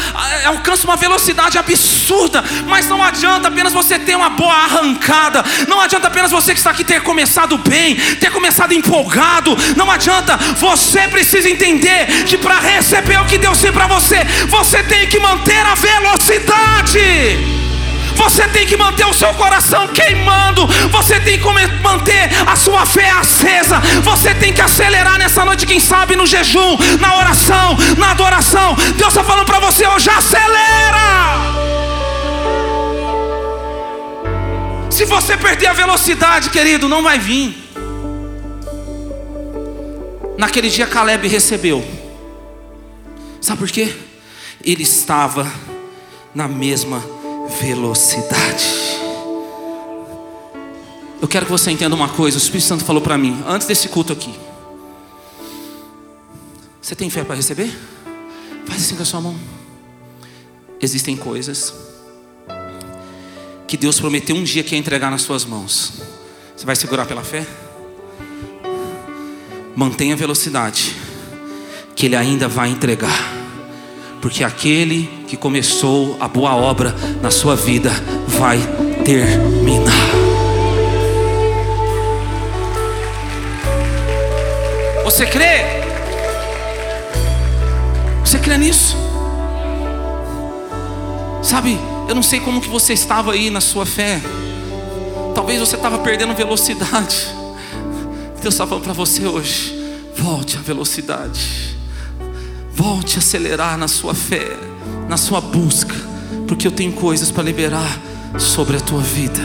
alcança 0.47 0.85
uma 0.85 0.95
velocidade 0.95 1.59
absurda, 1.59 2.45
mas 2.69 2.87
não 2.87 3.03
adianta 3.03 3.49
apenas 3.49 3.73
você 3.73 3.99
ter 3.99 4.15
uma 4.15 4.31
boa 4.31 4.55
arrancada, 4.55 5.45
não 5.67 5.81
adianta 5.81 6.07
apenas 6.07 6.31
você 6.31 6.53
que 6.53 6.61
está 6.61 6.71
aqui 6.71 6.85
ter 6.85 7.03
começado 7.03 7.59
bem, 7.59 7.97
ter 7.97 8.31
começado 8.31 8.73
empolgado, 8.73 9.57
não 9.77 9.91
adianta, 9.91 10.37
você 10.37 11.09
precisa 11.09 11.51
entender 11.51 12.07
que 12.27 12.39
para 12.39 12.61
receber 12.61 13.21
o 13.21 13.27
que 13.27 13.39
Deus 13.39 13.59
tem 13.59 13.73
para 13.73 13.89
você, 13.89 14.25
você 14.49 14.85
tem 14.85 15.09
que 15.09 15.19
manter 15.19 15.67
a 15.67 15.75
velocidade. 15.75 17.50
Você 18.23 18.47
tem 18.49 18.67
que 18.67 18.77
manter 18.77 19.07
o 19.07 19.15
seu 19.15 19.33
coração 19.35 19.89
queimando. 19.89 20.67
Você 20.91 21.19
tem 21.21 21.39
que 21.39 21.45
manter 21.83 22.29
a 22.47 22.55
sua 22.55 22.85
fé 22.85 23.11
acesa. 23.11 23.81
Você 24.05 24.35
tem 24.35 24.53
que 24.53 24.61
acelerar 24.61 25.19
nessa 25.19 25.43
noite, 25.43 25.67
quem 25.67 25.81
sabe 25.81 26.15
no 26.15 26.27
jejum, 26.27 26.77
na 27.01 27.17
oração, 27.17 27.77
na 27.97 28.11
adoração. 28.11 28.75
Deus 28.97 29.09
está 29.09 29.25
falando 29.25 29.47
para 29.47 29.59
você 29.61 29.87
hoje: 29.87 30.11
acelera. 30.11 31.01
Se 34.91 35.07
você 35.07 35.35
perder 35.35 35.69
a 35.69 35.73
velocidade, 35.73 36.51
querido, 36.51 36.89
não 36.89 37.03
vai 37.03 37.19
vir. 37.19 37.57
Naquele 40.37 40.69
dia 40.69 40.87
Caleb 40.87 41.27
recebeu. 41.27 41.83
Sabe 43.41 43.61
por 43.61 43.69
quê? 43.71 43.97
Ele 44.63 44.83
estava 44.83 45.51
na 46.35 46.47
mesma 46.47 47.03
velocidade. 47.61 48.65
Eu 51.21 51.29
quero 51.29 51.47
que 51.47 51.53
você 51.53 51.71
entenda 51.71 51.95
uma 51.95 52.09
coisa. 52.09 52.37
O 52.37 52.41
Espírito 52.41 52.67
Santo 52.67 52.85
falou 52.85 53.03
para 53.03 53.19
mim 53.19 53.43
antes 53.47 53.67
desse 53.67 53.89
culto 53.89 54.13
aqui. 54.13 54.35
Você 56.81 56.95
tem 56.95 57.11
fé 57.11 57.23
para 57.23 57.37
receber? 57.37 57.71
Faz 58.67 58.83
assim 58.83 58.97
com 58.97 59.03
a 59.03 59.07
sua 59.07 59.21
mão. 59.21 59.37
Existem 60.81 61.17
coisas 61.17 61.75
que 63.69 63.77
Deus 63.77 64.01
prometeu 64.01 64.35
um 64.35 64.43
dia 64.43 64.65
que 64.65 64.75
ia 64.75 64.79
entregar 64.79 65.11
nas 65.11 65.23
suas 65.23 65.45
mãos. 65.45 65.93
Você 66.57 66.65
vai 66.65 66.75
segurar 66.75 67.07
pela 67.07 67.23
fé? 67.23 67.47
Mantenha 69.77 70.15
a 70.15 70.17
velocidade, 70.17 70.97
que 71.95 72.07
Ele 72.07 72.17
ainda 72.17 72.49
vai 72.49 72.71
entregar 72.71 73.41
porque 74.21 74.45
aquele 74.45 75.09
que 75.31 75.37
começou 75.37 76.17
a 76.19 76.27
boa 76.27 76.57
obra 76.57 76.93
na 77.23 77.31
sua 77.31 77.55
vida 77.55 77.89
vai 78.27 78.59
terminar. 79.05 79.95
Você 85.05 85.25
crê? 85.27 85.85
Você 88.25 88.41
crê 88.41 88.59
nisso? 88.59 88.97
Sabe, 91.45 91.79
eu 92.09 92.15
não 92.17 92.25
sei 92.25 92.41
como 92.41 92.61
que 92.61 92.69
você 92.69 92.93
estava 92.93 93.31
aí 93.31 93.51
na 93.51 93.61
sua 93.61 93.87
fé. 93.87 94.21
talvez 95.33 95.61
você 95.61 95.77
estava 95.77 95.99
perdendo 95.99 96.35
velocidade. 96.35 97.29
Deus 98.43 98.55
está 98.55 98.67
falando 98.67 98.83
para 98.83 98.95
você 98.95 99.25
hoje: 99.27 99.73
volte 100.17 100.57
à 100.57 100.61
velocidade, 100.61 101.77
volte 102.73 103.15
a 103.15 103.19
acelerar 103.21 103.79
na 103.79 103.87
sua 103.87 104.13
fé, 104.13 104.70
na 105.11 105.17
sua 105.17 105.41
busca, 105.41 105.97
porque 106.47 106.65
eu 106.65 106.71
tenho 106.71 106.93
coisas 106.93 107.33
para 107.33 107.43
liberar 107.43 107.99
sobre 108.39 108.77
a 108.77 108.81
tua 108.81 109.01
vida. 109.01 109.43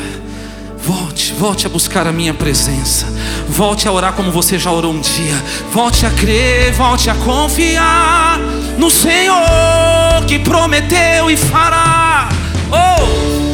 Volte, 0.77 1.33
volte 1.33 1.65
a 1.65 1.69
buscar 1.69 2.05
a 2.05 2.11
minha 2.11 2.35
presença. 2.35 3.07
Volte 3.49 3.87
a 3.87 3.91
orar 3.91 4.13
como 4.13 4.31
você 4.31 4.59
já 4.59 4.71
orou 4.71 4.93
um 4.93 5.01
dia. 5.01 5.43
Volte 5.71 6.05
a 6.05 6.11
crer, 6.11 6.71
volte 6.73 7.09
a 7.09 7.15
confiar 7.15 8.39
no 8.77 8.91
Senhor 8.91 10.23
que 10.27 10.37
prometeu 10.37 11.31
e 11.31 11.35
fará. 11.35 12.29
Oh! 12.71 13.44